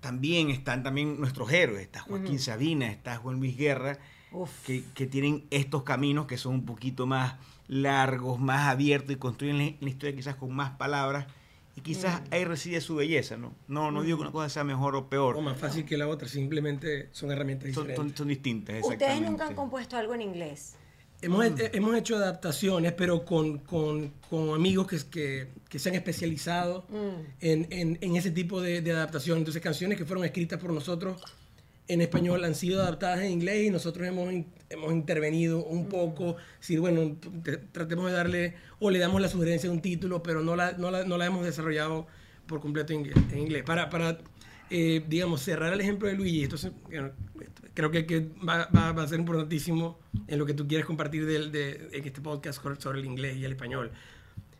[0.00, 3.98] también están también nuestros héroes, está Joaquín Sabina, está Juan Luis Guerra,
[4.66, 7.34] que, que tienen estos caminos que son un poquito más
[7.68, 11.26] largos, más abiertos y construyen la, la historia quizás con más palabras.
[11.76, 12.24] Y quizás Mm.
[12.34, 13.52] ahí reside su belleza, ¿no?
[13.68, 15.36] No, no digo que una cosa sea mejor o peor.
[15.36, 17.96] O más fácil que la otra, simplemente son herramientas Son, diferentes.
[18.12, 19.30] son- son distintas, Ustedes exactamente.
[19.30, 20.76] nunca han compuesto algo en inglés.
[21.24, 25.94] Hemos, he- hemos hecho adaptaciones, pero con, con, con amigos que, que, que se han
[25.94, 26.86] especializado
[27.40, 29.38] en, en, en ese tipo de, de adaptación.
[29.38, 31.20] Entonces, canciones que fueron escritas por nosotros
[31.86, 36.36] en español han sido adaptadas en inglés y nosotros hemos, in- hemos intervenido un poco.
[36.60, 40.42] Si, bueno, t- tratemos de darle, o le damos la sugerencia de un título, pero
[40.42, 42.06] no la, no la, no la hemos desarrollado
[42.46, 43.62] por completo en, inglés- en inglés.
[43.64, 44.18] Para, para
[44.70, 47.10] eh, digamos, cerrar el ejemplo de Luigi, entonces, bueno,
[47.74, 49.98] creo que, que va, va- va a ser importantísimo
[50.28, 53.44] en lo que tú quieres compartir del- de, en este podcast sobre- el inglés y
[53.44, 53.90] el español.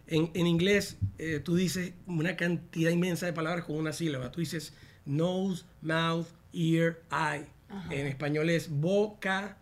[0.06, 4.30] En, en inglés, eh, tú dices una cantidad inmensa de palabras con una sílaba.
[4.30, 4.74] Tú dices
[5.06, 7.46] nose, mouth, ear, eye.
[7.90, 9.56] En español es boca,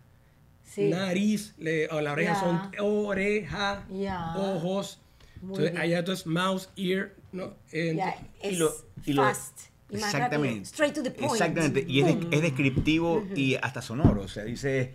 [0.65, 0.89] Sí.
[0.89, 2.39] nariz, le- o la oreja Ya.
[2.39, 4.35] son oreja, Ya.
[4.35, 4.99] ojos.
[5.41, 5.81] Muy Entonces, bien.
[5.83, 7.53] allá entonces mouth, ear, no.
[7.71, 7.97] eh,
[8.41, 8.73] es y lo-
[9.05, 9.59] y lo- fast.
[9.97, 10.43] Y más rápido.
[10.63, 11.31] Straight to the point.
[11.33, 11.85] Exactamente.
[11.87, 14.21] Y es, de- es descriptivo y hasta sonoro.
[14.21, 14.93] O sea, dice.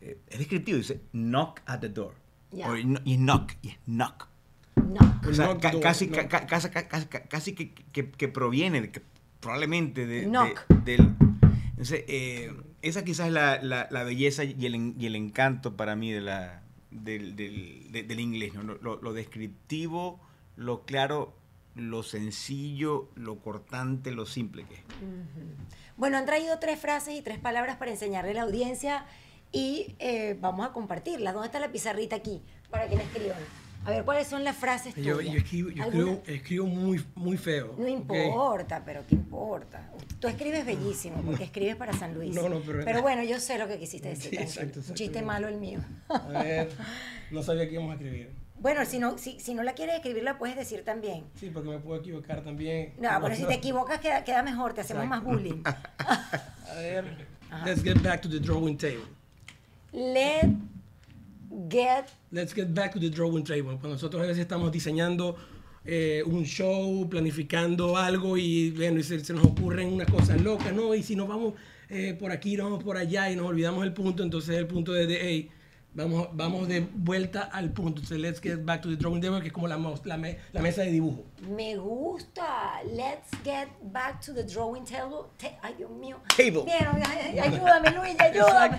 [0.00, 0.78] eh, es descriptivo.
[0.78, 2.14] Dice knock at the door.
[2.50, 2.68] Ya.
[2.70, 3.52] O no- y knock.
[3.62, 4.28] Y es knock.
[4.76, 5.20] No.
[5.28, 6.16] O sea, Knock ca- door, casi, knock.
[6.16, 9.02] ca- ca- casi, ca- casi, ca- casi que, que- que proviene de que
[9.40, 10.66] probablemente de, de- Knock.
[10.84, 11.14] del.
[11.70, 15.96] Entonces, eh, esa quizás es la, la- la belleza y el, y el encanto para
[15.96, 18.54] mí de la, del, del- de- del inglés.
[18.54, 18.62] ¿no?
[18.62, 20.20] Lo, lo- lo descriptivo,
[20.56, 21.36] lo claro,
[21.74, 24.80] lo sencillo, lo cortante, lo simple que es.
[25.96, 29.06] Bueno, han traído tres frases y tres palabras para enseñarle a la audiencia
[29.52, 31.34] y eh, vamos a compartirlas.
[31.34, 32.42] ¿Dónde está la pizarrita aquí?
[32.70, 33.38] Para que la escriban.
[33.84, 35.34] A ver, ¿cuáles son las frases yo, tuyas?
[35.34, 37.74] yo escribo, yo escribo, escribo muy, muy feo.
[37.76, 39.90] No importa, pero ¿qué importa?
[40.20, 42.34] Tú escribes bellísimo, porque escribes para San Luis.
[42.34, 44.30] No, no, pero- bueno, yo sé lo que quisiste decir.
[44.30, 44.48] Sí, tranquilo.
[44.50, 44.94] exacto, Un exacto.
[44.98, 45.80] chiste malo el mío.
[46.08, 46.70] A ver,
[47.30, 48.43] no sabía que íbamos a escribir.
[48.64, 51.24] Bueno, si no, si, si no la quieres escribir, la puedes decir también.
[51.38, 52.94] Sí, porque me puedo equivocar también.
[52.98, 55.38] No, pero si te equivocas queda, queda mejor, te hacemos más Exacto.
[55.38, 55.62] bullying.
[56.70, 57.26] A ver,
[57.66, 59.04] let's get back to the drawing table.
[59.92, 60.48] Let
[61.68, 63.76] get Let's get back to the drawing table.
[63.76, 65.36] Cuando nosotros a veces estamos diseñando
[65.84, 70.72] eh, un show, planificando algo y, bueno, y se, se nos ocurren unas cosas locas,
[70.72, 70.94] ¿no?
[70.94, 71.52] Y si nos vamos
[71.90, 74.94] eh, por aquí, nos vamos por allá y nos olvidamos el punto, entonces el punto
[74.94, 75.50] de, de hey,
[75.94, 78.00] vamos, vamos de vuelta al punto.
[78.00, 80.60] Entonces, let's get back to the drawing table, que es como la, la, me- la
[80.60, 81.24] mesa de dibujo.
[81.48, 82.82] Me gusta.
[82.92, 85.28] Let's get back to the drawing table.
[85.38, 86.18] Ta- ay, Dios mío.
[86.36, 86.64] Table.
[86.70, 88.78] Ay, ayúdame, Luis, ayúdame.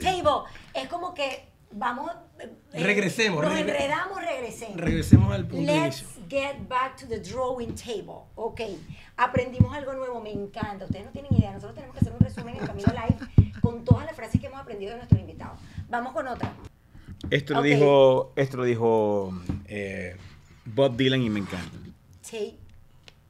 [0.00, 0.48] Table.
[0.74, 2.10] Es como que vamos.
[2.38, 2.50] eh,
[2.82, 4.76] Regresemos, Nos regre- enredamos, regresemos.
[4.76, 8.24] Regresemos al punto Let's get back to the drawing table.
[8.34, 8.60] Ok.
[9.16, 10.86] Aprendimos algo nuevo, me encanta.
[10.86, 11.52] Ustedes no tienen idea.
[11.52, 14.60] Nosotros tenemos que hacer un resumen en Camino Live con todas las frases que hemos
[14.60, 15.58] aprendido de nuestros invitados.
[15.92, 16.50] Vamos con otra.
[17.28, 17.58] Esto Ok.
[17.58, 19.30] lo dijo, esto lo dijo
[19.66, 20.16] eh,
[20.64, 21.76] Bob Dylan y me encanta.
[22.22, 22.56] Take.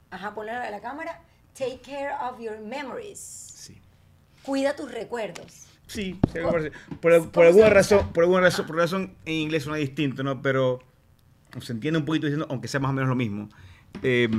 [0.09, 1.21] Ajá, ponle a la cámara.
[1.53, 3.19] Take care of your memories.
[3.19, 3.77] Sí.
[4.43, 5.65] Cuida tus recuerdos.
[5.87, 6.71] Sí, sí, ¿Cómo- me parece.
[7.01, 10.41] por, por cómo alguna razón, por alguna razón, por razón en inglés suena distinto, ¿no?
[10.41, 10.79] Pero
[11.59, 13.49] se entiende un poquito diciendo, aunque sea más o menos lo mismo.
[14.03, 14.29] Eh,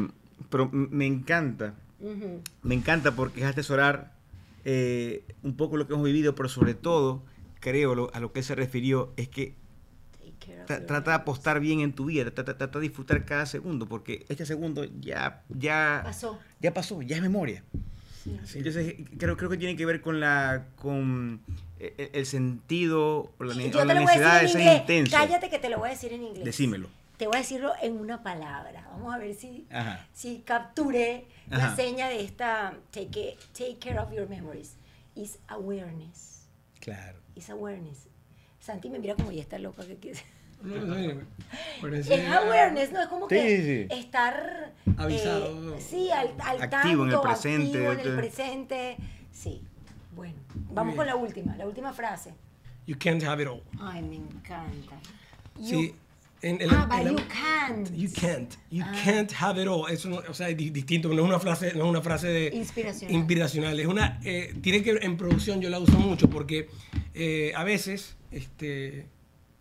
[0.49, 2.41] pero me encanta, Ujú.
[2.63, 4.15] me encanta porque es atesorar
[4.65, 7.23] eh, un poco lo que hemos vivido, pero sobre todo,
[7.65, 9.55] creo, lo- a lo que él se refirió, es que
[10.67, 14.27] tra- trata de apostar bien en tu vida, trata, trata de disfrutar cada segundo, porque
[14.29, 16.39] este segundo ya, ya Pasó.
[16.61, 17.65] ya pasó, ya es memoria.
[18.55, 21.41] Entonces creo, creo que tiene que ver con la con
[21.79, 25.17] el, el sentido o la, Yo o la necesidad de ser intenso.
[25.17, 26.45] Cállate que te lo voy a decir en inglés.
[26.45, 26.89] Decímelo.
[27.19, 28.89] Te voy a decirlo en una palabra.
[28.93, 30.07] Vamos a ver si, Ajá.
[30.15, 31.77] si capturé la Ajá.
[31.77, 34.77] seña de esta take, it- take care of your memories.
[35.15, 36.49] Is awareness.
[36.81, 37.19] Claro.
[37.35, 38.09] Is awareness.
[38.61, 39.85] Santi me mira como ya está loca.
[39.87, 40.21] que quiere-
[40.63, 41.21] No, no, no,
[41.81, 43.03] por Es awareness, ¿no?
[43.03, 43.95] Es como Sí, que sí.
[43.95, 44.73] estar...
[44.97, 45.75] Avisado.
[45.77, 48.97] eh, sí, al, al Activo en el tanto, presente, activo en el presente.
[49.31, 49.63] Sí.
[50.17, 50.35] Bueno,
[50.71, 50.97] vamos bien.
[50.97, 52.33] con la última, la última frase.
[52.87, 53.63] You can't have it all.
[53.81, 54.97] Ay, me encanta.
[55.59, 55.95] You- Sí.
[56.41, 57.91] En, ah, en but la- you can't.
[57.95, 58.55] You can't.
[58.71, 58.93] You Ah.
[59.05, 59.91] can't have it all.
[59.91, 61.09] Eso no, o sea, es di- distinto.
[61.09, 63.15] No es una frase, no es una frase de Inspiracional.
[63.17, 63.81] inspiracional.
[63.81, 66.69] Es una, eh, tiene que en producción yo la uso mucho porque
[67.15, 69.07] eh, a veces, este,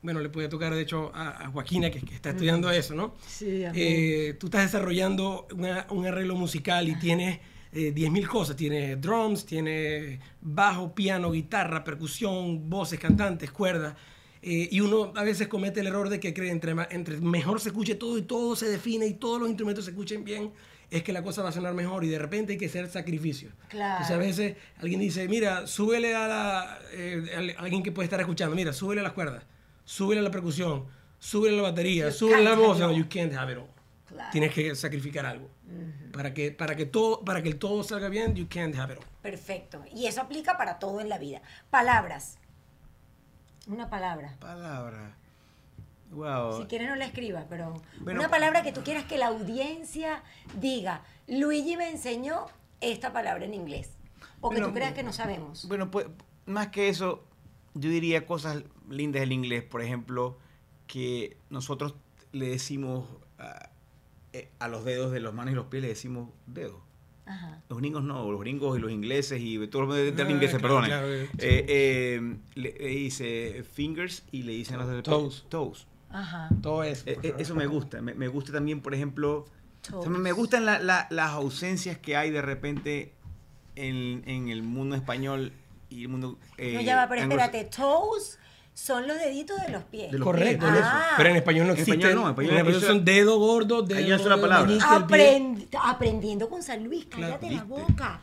[0.01, 3.15] bueno, le puede tocar de hecho a, a Joaquina que, que está estudiando eso, ¿no?
[3.27, 3.63] Sí.
[3.73, 7.39] Eh, tú estás desarrollando una- un arreglo musical y tienes
[7.71, 8.55] eh, 10.000 cosas.
[8.55, 13.95] Tienes drums, tienes bajo, piano, guitarra, percusión, voces, cantantes, cuerdas.
[14.41, 17.69] Eh, y uno a veces comete el error de que cree entre, entre mejor se
[17.69, 20.51] escuche todo y todo se define y todos los instrumentos se escuchen bien,
[20.95, 23.53] es que la cosa va a sonar mejor y de repente hay que hacer sacrificios.
[23.69, 24.03] Claro.
[24.03, 26.79] Entonces a veces alguien dice, mira, súbele a la...
[26.91, 29.43] eh, a alguien que puede estar escuchando, mira, súbele a las cuerdas,
[29.85, 30.85] súbele a la percusión,
[31.19, 32.79] súbele a la batería, You súbele a la voz.
[32.79, 33.67] No, you can't have it all.
[34.07, 34.29] Claro.
[34.31, 35.49] Tienes que sacrificar algo.
[36.11, 38.99] para, que, para, que todo, para que el todo salga bien, you can't have it
[38.99, 39.05] all.
[39.21, 39.83] Perfecto.
[39.93, 41.41] Y eso aplica para todo en la vida.
[41.71, 42.37] Palabras.
[43.65, 44.35] Una palabra.
[44.39, 45.17] Palabra.
[46.13, 46.61] Wow.
[46.61, 50.23] Si quieres no la escribas, pero Bueno, una palabra que tú quieras que la audiencia
[50.59, 52.45] diga, Luigi me enseñó
[52.81, 53.91] esta palabra en inglés.
[54.41, 55.67] O que Bueno, tú creas que no sabemos.
[55.67, 56.07] Bueno, pues
[56.45, 57.23] más que eso,
[57.73, 60.37] yo diría cosas lindas del inglés, por ejemplo,
[60.87, 61.95] que nosotros
[62.33, 63.07] le decimos
[63.39, 63.69] a,
[64.33, 66.81] eh, a los dedos de las manos y los pies, le decimos dedos.
[67.25, 67.61] Ajá.
[67.69, 70.75] Los gringos no, los gringos y los ingleses y todos los de Ah, ingleses, claro,
[70.81, 70.89] perdonen.
[70.89, 71.37] claro, eh, sí.
[71.39, 75.45] Eh, eh, le, le dice fingers y le dicen los de Toes.
[75.47, 75.87] toes.
[76.13, 76.47] Ajá.
[76.61, 77.03] Todo eso.
[77.07, 78.01] Eh, eh, eso me gusta.
[78.01, 79.45] Me, me gusta también, por ejemplo,
[79.91, 83.13] o sea, me- gustan la- la- las ausencias que hay de repente
[83.75, 85.51] en, en el mundo español
[85.89, 86.37] y el mundo...
[86.57, 87.65] eh, No, ya va, pero espérate.
[87.65, 88.39] Toes
[88.75, 90.11] son los deditos de los pies.
[90.11, 90.87] De los Correcto, pies, eso.
[90.91, 91.13] Ah.
[91.17, 91.99] pero en español no En existe.
[91.99, 94.71] español no, en español- en eso- son dedo gordo, dedo Ahí es una palabra.
[94.79, 98.19] Aprend- aprendiendo con San Luis, Claro, cállate la boca.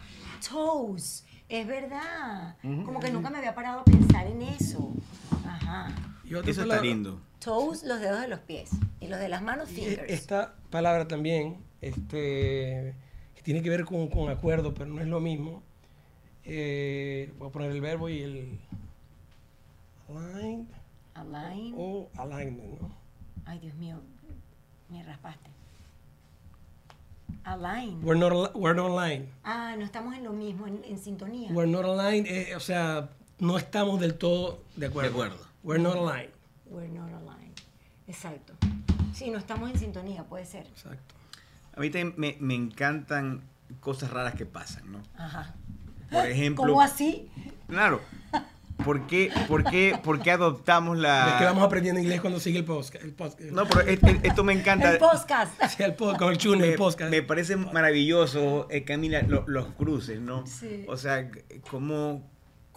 [0.49, 2.57] Toes, es verdad.
[2.63, 4.93] Como que nunca me había parado a pensar en eso.
[5.47, 5.89] Ajá.
[6.25, 7.21] Y otra Eso está lindo.
[7.41, 8.71] Toes, los dedos de los pies.
[9.01, 10.11] Y los de las manos, y fingers.
[10.11, 12.95] Esta palabra también, este,
[13.35, 15.63] que tiene que ver con, con acuerdo, pero no es lo mismo.
[16.45, 18.59] Eh, voy a poner el verbo y el
[20.09, 20.67] aligned
[21.15, 21.75] Align.
[21.77, 22.91] o alignment, ¿no?
[23.47, 24.01] Ay, Dios mío.
[24.89, 25.49] Me raspaste.
[27.45, 28.01] Align.
[28.05, 29.29] We're not, we're not aligned.
[29.45, 31.51] Ah, no estamos en lo mismo, en, en sintonía.
[31.53, 35.11] We're not aligned, eh, o sea, no estamos del todo de acuerdo.
[35.11, 35.47] De acuerdo.
[35.63, 36.33] We're not aligned.
[36.67, 37.30] We're not aligned.
[38.11, 38.55] Exacto.
[39.15, 40.67] Sí, no estamos en sintonía, puede ser.
[40.67, 41.15] Exacto.
[41.77, 43.43] A mí también me, me encantan
[43.81, 45.01] cosas raras que pasan, ¿no?
[45.17, 45.55] Ajá.
[46.11, 46.65] Por ejemplo...
[46.65, 47.31] ¿Cómo así?
[47.69, 48.01] Claro.
[48.85, 51.29] ¿Por qué, por qué, por qué adoptamos la...
[51.29, 53.05] Es que vamos aprendiendo inglés cuando sigue el podcast.
[53.05, 53.51] El podcast.
[53.53, 54.91] No, pero es- es- esto me encanta.
[54.93, 55.53] El podcast.
[55.69, 57.11] Sí, el podcast, con el chune, me, el podcast.
[57.11, 60.47] me parece maravilloso, eh, Camila, lo- los cruces, ¿no?
[60.47, 60.85] Sí.
[60.89, 61.31] O sea,
[61.71, 62.29] cómo,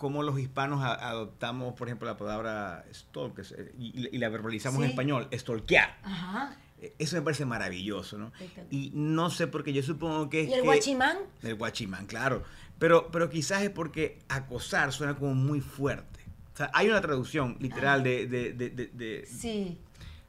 [0.04, 4.28] cómo los hispanos a- adoptamos, por ejemplo, la palabra stalk es, eh, y, y la
[4.28, 5.98] verbalizamos en español, stalkear.
[6.04, 6.58] Ajá.
[6.82, 8.34] Eh, Eso me parece maravilloso, ¿no?
[8.70, 11.18] Y no sé por qué, yo supongo que es ¿Y el que- guachimán?
[11.42, 12.44] El guachimán, claro.
[12.80, 16.20] Pero, pero quizás es porque acosar suena como muy fuerte.
[16.54, 19.78] O sea, hay una traducción literal de, de, de, de- de- Sí.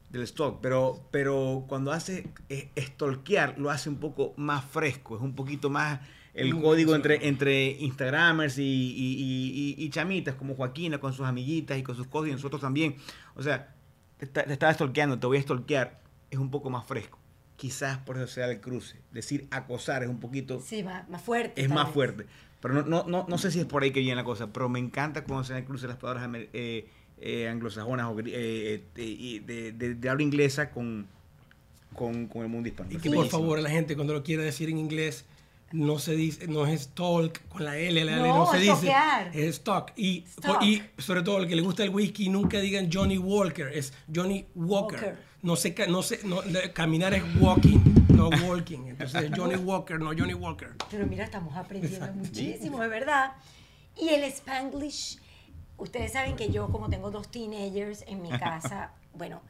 [0.09, 5.21] del stock, pero, pero cuando hace eh, stalkear lo hace un poco más fresco, es
[5.21, 5.99] un poquito más
[6.35, 11.25] el código entre, entre Instagramers y, y- y- y- y chamitas como Joaquina con sus
[11.25, 12.95] amiguitas y con sus cosas y nosotros también.
[13.35, 13.73] O sea,
[14.17, 17.17] te, está- te estaba stalkeando, te voy a stalkear, es un poco más fresco.
[17.55, 18.97] Quizás por eso sea el cruce.
[19.11, 21.61] Decir acosar es un poquito, Sí, más, más fuerte.
[21.61, 21.93] es más vez.
[21.93, 22.25] fuerte.
[22.59, 24.67] Pero no, no, no, no sé si es por ahí que viene la cosa, pero
[24.67, 26.87] me encanta cuando se dan el cruce las palabras eh,
[27.21, 31.07] eh, anglosajonas o eh, eh, y de, de- de habla inglesa con,
[31.93, 32.89] con, con el mundo hispano.
[32.91, 35.25] Y que por favor la gente cuando lo quiera decir en inglés
[35.75, 38.93] no se dice, no es talk con la L, la L No, no, se dice,
[39.33, 39.91] es talk.
[39.95, 40.61] Y, Stalk.
[40.63, 44.45] y sobre todo el que le gusta el whisky, nunca digan Johnny Walker, es Johnny
[44.55, 44.97] Walker.
[44.99, 45.17] Walker.
[45.41, 46.37] No sé, no sé, no,
[46.73, 48.87] caminar es walking, no walking.
[48.87, 50.69] Entonces es Johnny Walker, no Johnny Walker.
[50.89, 53.33] Pero mira, estamos aprendiendo muchísimo, de verdad.
[53.95, 55.19] Y el Spanglish,
[55.77, 59.41] ustedes saben que yo como tengo dos teenagers en mi casa, bueno,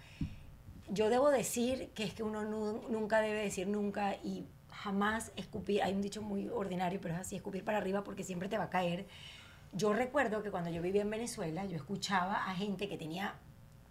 [0.90, 4.46] yo debo decir que es que uno nu- nunca debe decir nunca y
[4.84, 8.50] jamás escupir, hay un dicho muy ordinario, pero es así, escupir para arriba porque siempre
[8.50, 9.08] te va a caer.
[9.74, 13.36] Yo recuerdo que cuando yo vivía en Venezuela, yo escuchaba a gente que tenía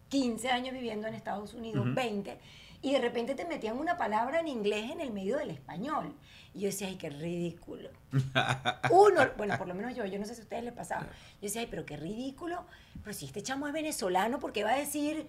[0.08, 2.38] 15 años viviendo en Estados Unidos, 20,
[2.82, 6.14] y de repente te metían una palabra en inglés en el medio del español.
[6.52, 7.88] Y yo decía, ay, qué ridículo.
[8.90, 11.02] Uno, bueno, por lo menos yo, yo no sé si a ustedes les pasaba.
[11.02, 12.64] Yo decía, ay, pero qué ridículo.
[13.02, 15.26] Pero si este chamo es venezolano, ¿por qué va a decir,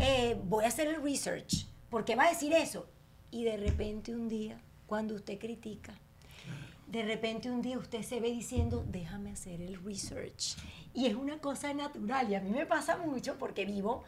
[0.00, 1.66] eh, voy a hacer el research?
[1.90, 2.86] ¿Por qué va a decir eso?
[3.30, 5.92] Y de repente un día, cuando usted critica,
[6.88, 10.56] de repente un día usted se ve diciendo, déjame hacer el research.
[10.94, 12.28] Y es una cosa natural.
[12.30, 14.02] Y a mí me pasa mucho porque vivo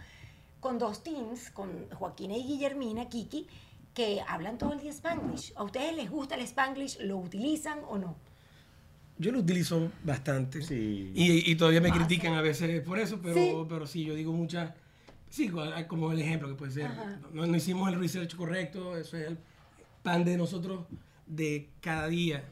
[0.59, 3.47] con dos teens, con Joaquina y Guillermina, Kiki,
[3.95, 5.53] que hablan todo el día Spanglish.
[5.57, 6.99] ¿A ustedes les gusta el Spanglish?
[7.03, 8.17] ¿Lo utilizan o no?
[9.19, 10.63] Yo lo utilizo bastante.
[10.63, 11.13] Sí.
[11.15, 13.53] Y, y todavía me critican a veces por eso, pero Sí.
[13.69, 14.73] pero sí yo digo muchas.
[15.29, 16.91] Sí, co- como el ejemplo que puede ser.
[17.35, 19.39] No, no hicimos el research correcto, eso es el
[20.03, 20.87] pan de nosotros
[21.27, 22.45] de cada día.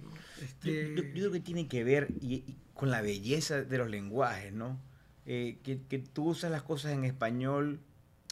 [0.42, 3.90] Este, yo- yo creo que tiene que ver y- y con la belleza de los
[3.90, 4.78] lenguajes, ¿no?
[5.26, 7.80] Eh, que, que tú usas las cosas en español,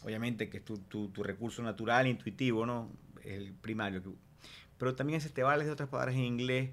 [0.05, 2.89] obviamente que es tu, tu- tu recurso natural, intuitivo, ¿no?
[3.25, 4.03] El primario.
[4.79, 6.71] pero también se te vales de otras palabras en inglés,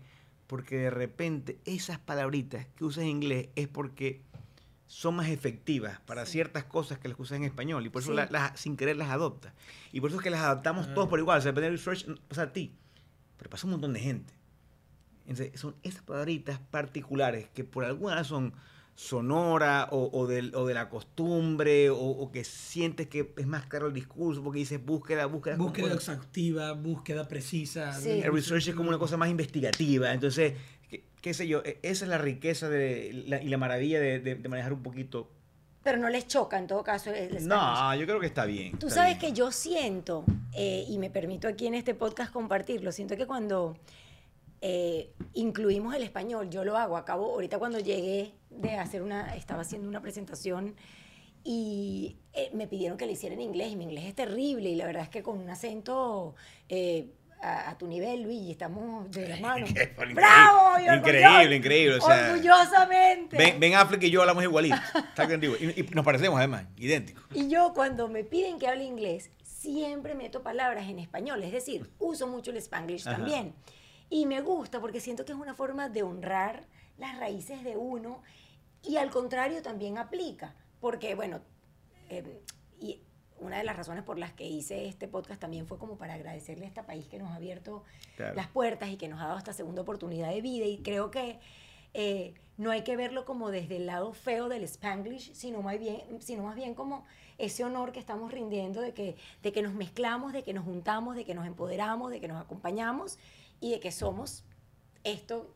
[0.48, 4.22] porque de repente esas palabritas que usas en inglés es porque
[4.88, 8.18] son más efectivas para ciertas cosas que las usas en español y por eso Sí.
[8.18, 9.54] la- las, sin querer las adoptas.
[9.92, 10.94] Y por eso es que las adaptamos Ah.
[10.94, 11.40] todos por igual.
[11.40, 12.74] O sea, depende del research, pasa a ti,
[13.38, 14.34] pero pasa a un montón de gente.
[15.26, 18.54] Entonces, son esas palabritas particulares que por alguna razón
[18.96, 23.66] sonora o, o del- o de la costumbre o, o que sientes que es más
[23.66, 25.56] claro el discurso porque dices búsqueda, búsqueda.
[25.56, 27.94] Búsqueda exhaustiva, búsqueda precisa.
[28.00, 28.10] Sí.
[28.10, 30.14] el research es como una cosa más investigativa.
[30.14, 30.54] Entonces,
[30.94, 34.20] qué, qué sé yo, e- esa es la riqueza de, la- y la maravilla de,
[34.20, 35.30] de- de manejar un poquito.
[35.84, 37.48] Pero no les choca en todo caso el Spanish.
[37.48, 38.78] No, yo creo que está bien.
[38.80, 39.34] Tú está sabes bien.
[39.34, 40.24] que yo siento,
[40.54, 43.76] eh, y me permito aquí en este podcast compartirlo, siento que cuando
[44.62, 49.64] eh, incluimos el español, yo lo hago, acabo, ahorita cuando llegué de hacer una, estaba
[49.64, 50.76] haciendo una presentación
[51.44, 54.76] y eh, me pidieron que le hiciera en inglés, y mi inglés es terrible, y
[54.76, 56.36] la verdad es que con un acento
[56.70, 57.10] eh,
[57.44, 59.70] a, a tu nivel, Luigi, estamos de manos.
[59.70, 60.80] Increíble, ¡Bravo!
[60.80, 63.38] y increíble, increíble, o sea, orgullosamente.
[63.38, 64.76] Ben, Ben Affleck y yo hablamos igualito.
[64.96, 65.56] Está contigo.
[65.60, 67.24] Y, y nos parecemos además, idénticos.
[67.34, 71.90] Y yo cuando me piden que hable inglés, siempre meto palabras en español, es decir,
[72.00, 73.18] uso mucho el spanglish Ajá.
[73.18, 73.54] también.
[74.10, 76.66] Y me gusta porque siento que es una forma de honrar
[76.98, 78.22] las raíces de uno
[78.84, 81.42] y al contrario también aplica, porque bueno,
[82.10, 82.42] eh,
[82.80, 83.02] y
[83.44, 86.66] una de las razones por las que hice este podcast también fue como para agradecerle
[86.66, 87.84] a este país que nos ha abierto
[88.16, 88.36] Claro.
[88.36, 91.40] las puertas y que nos ha dado esta segunda oportunidad de vida y creo que
[91.94, 96.02] eh, no hay que verlo como desde el lado feo del spanglish, sino más bien,
[96.22, 97.06] sino más bien como
[97.38, 101.16] ese honor que estamos rindiendo de que, de que nos mezclamos, de que nos juntamos,
[101.16, 103.18] de que nos empoderamos, de que nos acompañamos
[103.60, 104.44] y de que somos
[105.04, 105.54] esto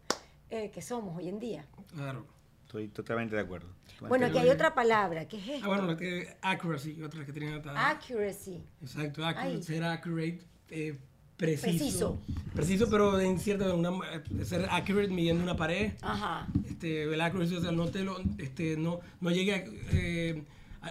[0.49, 1.65] eh, que somos hoy en día.
[1.93, 2.25] Claro.
[2.67, 3.69] Estoy totalmente de acuerdo.
[4.09, 5.65] Bueno, aquí hay otra palabra, ¿qué es esto?
[5.65, 7.89] Ah, bueno, la que, accuracy, otra que tenían atada.
[7.91, 8.61] Accuracy.
[8.81, 10.39] Exacto, accurate, ser accurate,
[10.69, 10.97] eh,
[11.37, 11.69] preciso.
[11.71, 12.19] Preciso.
[12.53, 15.93] Preciso, pero en cierta una, eh, ser accurate midiendo una pared.
[16.01, 16.45] Ajá.
[16.69, 19.63] Este, el accuracy, o sea, no te lo, este, no, no llegué a,
[19.93, 20.43] eh,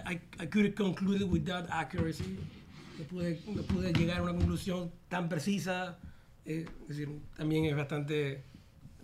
[0.09, 2.39] I, I- couldn't conclude with that accuracy.
[2.97, 5.99] No pude, no pude llegar a una conclusión tan precisa.
[6.43, 8.41] eh, es decir, también es bastante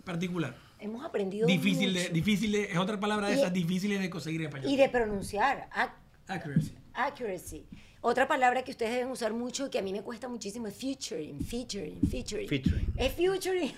[0.04, 0.56] particular.
[0.84, 2.12] Hemos aprendido Difícil de, mucho.
[2.12, 4.70] difícil de, es otra palabra de Y- esas difíciles de conseguir en español.
[4.70, 5.66] y de pronunciar.
[5.72, 5.94] Ac-
[6.28, 6.74] Accuracy.
[6.92, 7.66] Accuracy.
[8.02, 10.74] Otra palabra que ustedes deben usar mucho y que a mí me cuesta muchísimo es
[10.76, 12.48] featuring, featuring, featuring.
[12.48, 12.92] Featuring.
[12.98, 13.72] Es featuring.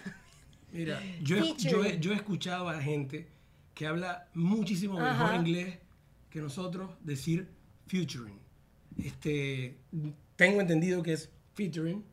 [0.73, 2.01] Mira, yo, he- yo, he, Featuring.
[2.01, 3.29] yo he escuchado a gente
[3.73, 5.37] que habla muchísimo mejor Ajá.
[5.37, 5.79] inglés
[6.29, 7.49] que nosotros decir
[7.87, 8.39] featuring.
[9.03, 9.77] Este,
[10.35, 11.31] tengo entendido que es
[11.61, 12.05] featuring,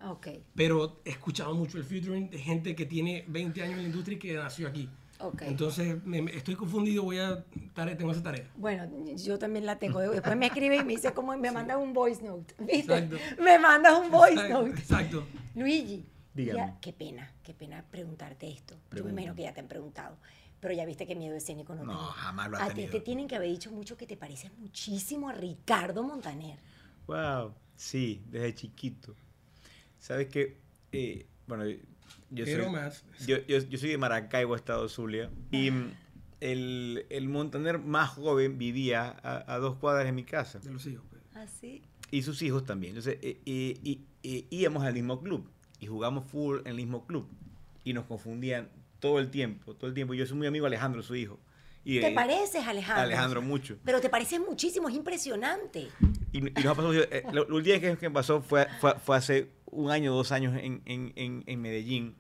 [0.55, 4.15] pero he escuchado mucho el featuring de gente que tiene 20 años en la industria
[4.15, 4.89] y que nació aquí.
[5.19, 5.41] ok.
[5.43, 8.49] Entonces, me, me- estoy confundido, voy a tare- tengo esa tarea.
[8.55, 8.85] bueno,
[9.17, 9.99] yo también la tengo.
[9.99, 12.55] Después me escribe y me dice como me mandas un voice note.
[12.59, 12.77] ¿Viste?
[12.97, 13.17] Exacto.
[13.43, 14.79] Me mandas un voice Exacto, note.
[14.79, 15.27] exacto.
[15.55, 16.57] Luigi, Dígame.
[16.59, 18.75] ya- qué pena, qué pena preguntarte esto.
[18.95, 20.17] Yo me imagino que ya te han preguntado.
[20.61, 22.03] Pero ya viste que miedo escénico no No, tengo.
[22.05, 25.27] jamás lo has A ti te tienen que haber dicho mucho que te pareces muchísimo
[25.27, 26.57] a Ricardo Montaner.
[27.07, 29.13] Wow, sí, desde chiquito.
[30.04, 30.58] Sabes que,
[30.91, 31.64] eh, bueno,
[32.30, 33.06] yo soy, más.
[33.26, 35.70] yo, yo, yo soy de Maracaibo, Estado Zulia, y
[36.41, 40.86] el, el Montaner más joven vivía a, a dos cuadras de mi casa, De los
[40.88, 41.06] hijos.
[41.10, 41.22] pues.
[41.36, 41.82] Así.
[42.12, 42.97] y sus hijos también.
[42.97, 45.49] Entonces, eh, eh, y- y íbamos al mismo club,
[45.80, 47.26] y jugamos full en el mismo club,
[47.86, 48.68] y nos confundían
[48.99, 50.14] todo el tiempo, todo el tiempo.
[50.16, 51.39] Yo soy muy amigo de Alejandro, su hijo.
[51.86, 53.04] Y, ¿Te eh, pareces, Alejandro?
[53.04, 53.78] Alejandro mucho.
[53.86, 55.88] Pero te pareces muchísimo, es impresionante.
[56.34, 58.95] Y, y nos ha pasado, eh, lo, lo última vez que me pasó fue, fue,
[58.99, 62.15] fue hace un año, dos años en, en, en, en Medellín.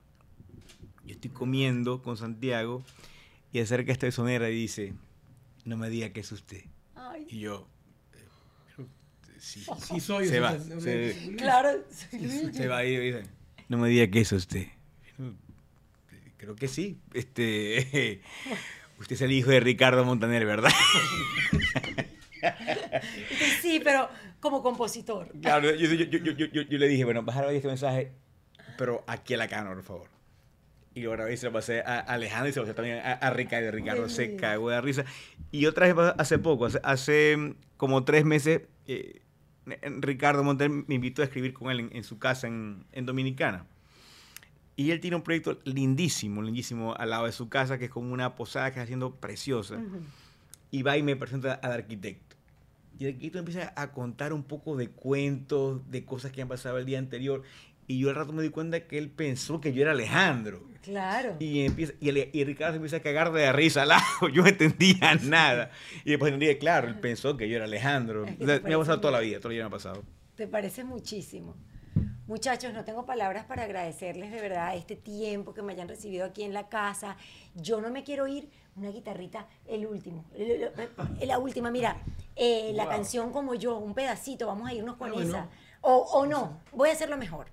[1.05, 2.83] Yo estoy comiendo con Santiago
[3.51, 4.93] y acerca esta sonera y dice,
[5.65, 6.63] no me diga que es usted.
[6.95, 7.67] Ay, Y yo,
[9.39, 9.65] sí.
[9.85, 10.27] Sí soy.
[10.27, 10.57] Se va,
[11.37, 12.53] claro, soy Luigi.
[12.57, 13.23] Se va y dice,
[13.67, 14.67] no me diga que es usted.
[15.17, 15.35] "No,
[16.37, 16.97] Creo que sí.
[17.13, 18.21] Este,
[18.99, 20.71] usted es el hijo de Ricardo Montaner, ¿verdad?
[23.61, 24.09] Sí, pero
[24.43, 25.31] como compositor.
[25.41, 28.11] Claro, yo, le dije, bueno, vas a grabar este mensaje,
[28.77, 30.07] pero aquí a la cámara, por favor.
[30.93, 33.13] Y lo grabé y se lo pasé a Alejandro y se lo pasé también a,
[33.13, 33.71] a Ricardo.
[33.71, 34.41] Ricardo se Dios.
[34.41, 35.05] cagó de risa.
[35.51, 39.21] Y otra vez hace poco, hace, hace mm, como tres meses, eh,
[39.99, 43.65] Ricardo Monter me invitó a escribir con él en, en su casa en, en Dominicana.
[44.75, 48.11] Y él tiene un proyecto lindísimo, lindísimo al lado de su casa, que es como
[48.13, 49.79] una posada que está haciendo preciosa
[50.69, 52.32] y va y me presenta al arquitecto.
[52.99, 56.77] Y el arquitecto empieza a contar un poco de cuentos, de cosas que han pasado
[56.77, 57.41] el día anterior.
[57.87, 60.63] Y yo al rato me di cuenta que él pensó que yo era Alejandro.
[60.83, 61.35] Claro.
[61.39, 64.03] Y, empieza, y, el- y Ricardo se empieza a cagar de la risa al lado.
[64.33, 65.71] Yo no entendía nada.
[66.05, 68.25] Y después entendí, claro, él pensó que yo era Alejandro.
[68.25, 69.71] Es que me ha pasado parece toda la muy- vida, toda la vida me ha
[69.71, 70.03] pasado.
[70.35, 71.55] Te parece muchísimo.
[72.27, 76.43] Muchachos, no tengo palabras para agradecerles de verdad este tiempo que me hayan recibido aquí
[76.43, 77.17] en la casa.
[77.55, 78.49] Yo no me quiero ir.
[78.75, 80.25] Una guitarrita, el último.
[80.33, 80.71] el- el-
[81.19, 81.97] el- La última, mira.
[82.35, 85.29] eh, La canción como yo, un pedacito, vamos a irnos con Ah, bueno.
[85.29, 85.47] esa.
[85.81, 87.47] O, o no, voy a hacerlo mejor.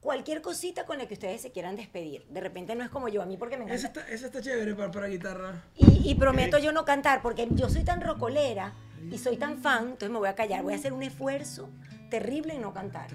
[0.00, 2.26] Cualquier cosita con la que ustedes se quieran despedir.
[2.28, 4.00] De repente no es como yo, a mí porque me Esa encanta.
[4.00, 5.62] está, esa está chévere para, para guitarra.
[5.76, 8.72] Y, y prometo yo no cantar, porque yo soy tan rocolera
[9.12, 10.62] y soy tan fan, entonces me voy a callar.
[10.62, 11.68] Voy a hacer un esfuerzo
[12.10, 13.08] terrible en no cantar.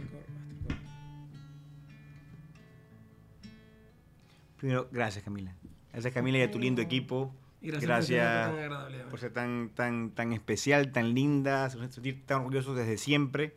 [4.65, 5.53] Primero, gracias Camila.
[5.93, 7.31] Gracias Camila y a tu lindo equipo.
[7.61, 8.97] Y gracias, Gracias, por ser tan agradable.
[9.11, 13.53] por ser tan, tan, tan especial, tan linda, sentir tan orgullosos desde siempre.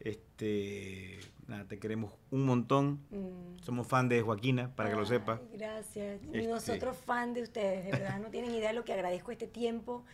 [0.00, 1.18] Este,
[1.48, 3.00] nada, te queremos un montón.
[3.10, 3.62] Mm.
[3.62, 5.40] Somos fan de Joaquina, para que lo Ay, sepa.
[5.54, 6.20] Gracias.
[6.24, 9.32] Y Este- nosotros fan de ustedes, de verdad, no tienen idea de lo que agradezco
[9.32, 10.04] este tiempo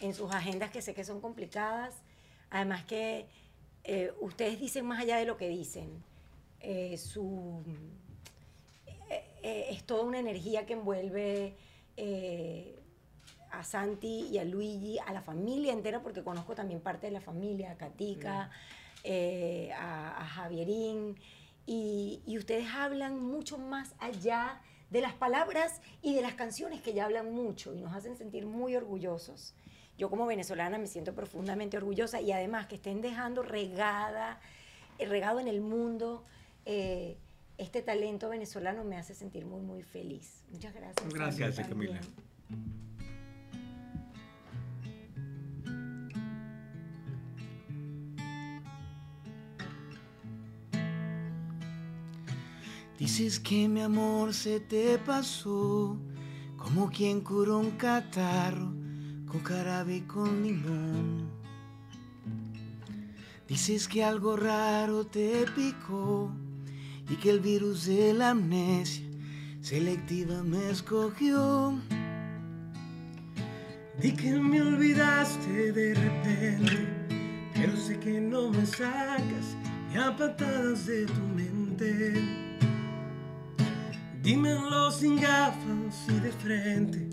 [0.00, 1.94] en sus agendas que sé que son complicadas.
[2.48, 3.26] Además que
[3.84, 6.02] eh, ustedes dicen más allá de lo que dicen.
[6.60, 7.62] Eh, su,
[9.46, 11.54] eh, es toda una energía que envuelve
[11.96, 12.80] eh,
[13.52, 17.20] a Santi y a Luigi, a la familia entera, porque conozco también parte de la
[17.20, 18.50] familia, a Katica,
[19.04, 21.16] eh, a, a Javierín,
[21.64, 26.92] y, y ustedes hablan mucho más allá de las palabras y de las canciones que
[26.92, 29.54] ya hablan mucho y nos hacen sentir muy orgullosos.
[29.96, 34.40] Yo como venezolana me siento profundamente orgullosa y además que estén dejando regada,
[34.98, 36.24] regado en el mundo
[36.64, 37.16] eh,
[37.58, 40.44] este talento venezolano me hace sentir muy, muy feliz.
[40.50, 41.12] Muchas gracias.
[41.12, 42.00] Gracias, Camila.
[52.98, 55.98] Dices que mi amor se te pasó
[56.56, 58.72] como quien curó un catarro
[59.26, 61.30] con jarabe y con limón.
[63.46, 66.32] Dices que algo raro te picó
[67.08, 69.04] y que el virus de la amnesia
[69.60, 71.78] selectiva me escogió.
[74.00, 76.88] Di que me olvidaste de repente,
[77.54, 79.56] pero sé que no me sacas
[79.90, 82.14] ni a patadas de tu mente.
[84.22, 87.08] Dímelo sin gafas y de frente,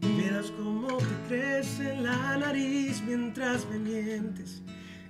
[0.00, 4.62] y verás cómo te crece la nariz mientras me mientes.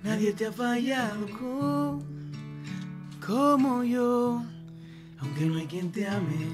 [0.03, 2.03] Nadie te ha fallado co-
[3.25, 4.43] como yo,
[5.19, 6.47] aunque no hay quien te ame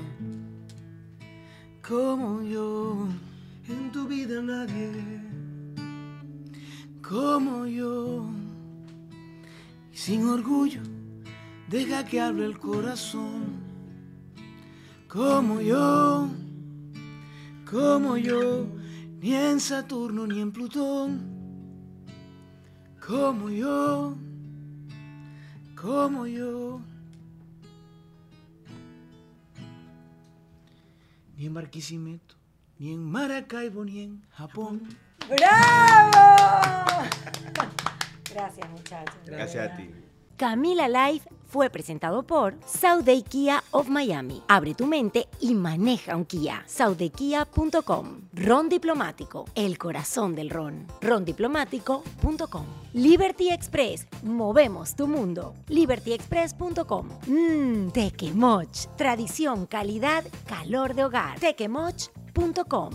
[1.87, 3.07] como yo,
[3.67, 5.21] En tu vida nadie,
[7.01, 8.29] como yo.
[9.91, 10.81] Sin orgullo,
[11.69, 13.59] deja que hable el corazón,
[15.07, 16.29] como yo,
[17.69, 18.67] como yo,
[19.19, 21.21] ni en Saturno ni en Plutón,
[23.05, 24.15] como yo,
[25.81, 26.79] como yo.
[31.35, 32.35] Ni en Barquisimeto,
[32.77, 34.81] ni en Maracaibo, ni en Japón.
[35.27, 37.07] ¡Bravo!
[38.31, 39.15] Gracias, muchachos.
[39.25, 39.89] Gracias a ti.
[40.37, 44.41] Camila Live fue presentado por Sauday Kia of Miami.
[44.47, 46.63] Abre tu mente y maneja un Kia.
[46.65, 48.21] SaudayKia.com.
[48.33, 50.87] Ron Diplomático, el corazón del ron.
[51.01, 52.65] Rondiplomático.com.
[52.93, 55.53] Liberty Express, movemos tu mundo.
[55.67, 57.09] LibertyExpress.com.
[57.27, 61.39] Mmm, Tequemoch, tradición, calidad, calor de hogar.
[61.39, 62.91] Tequemoch.com.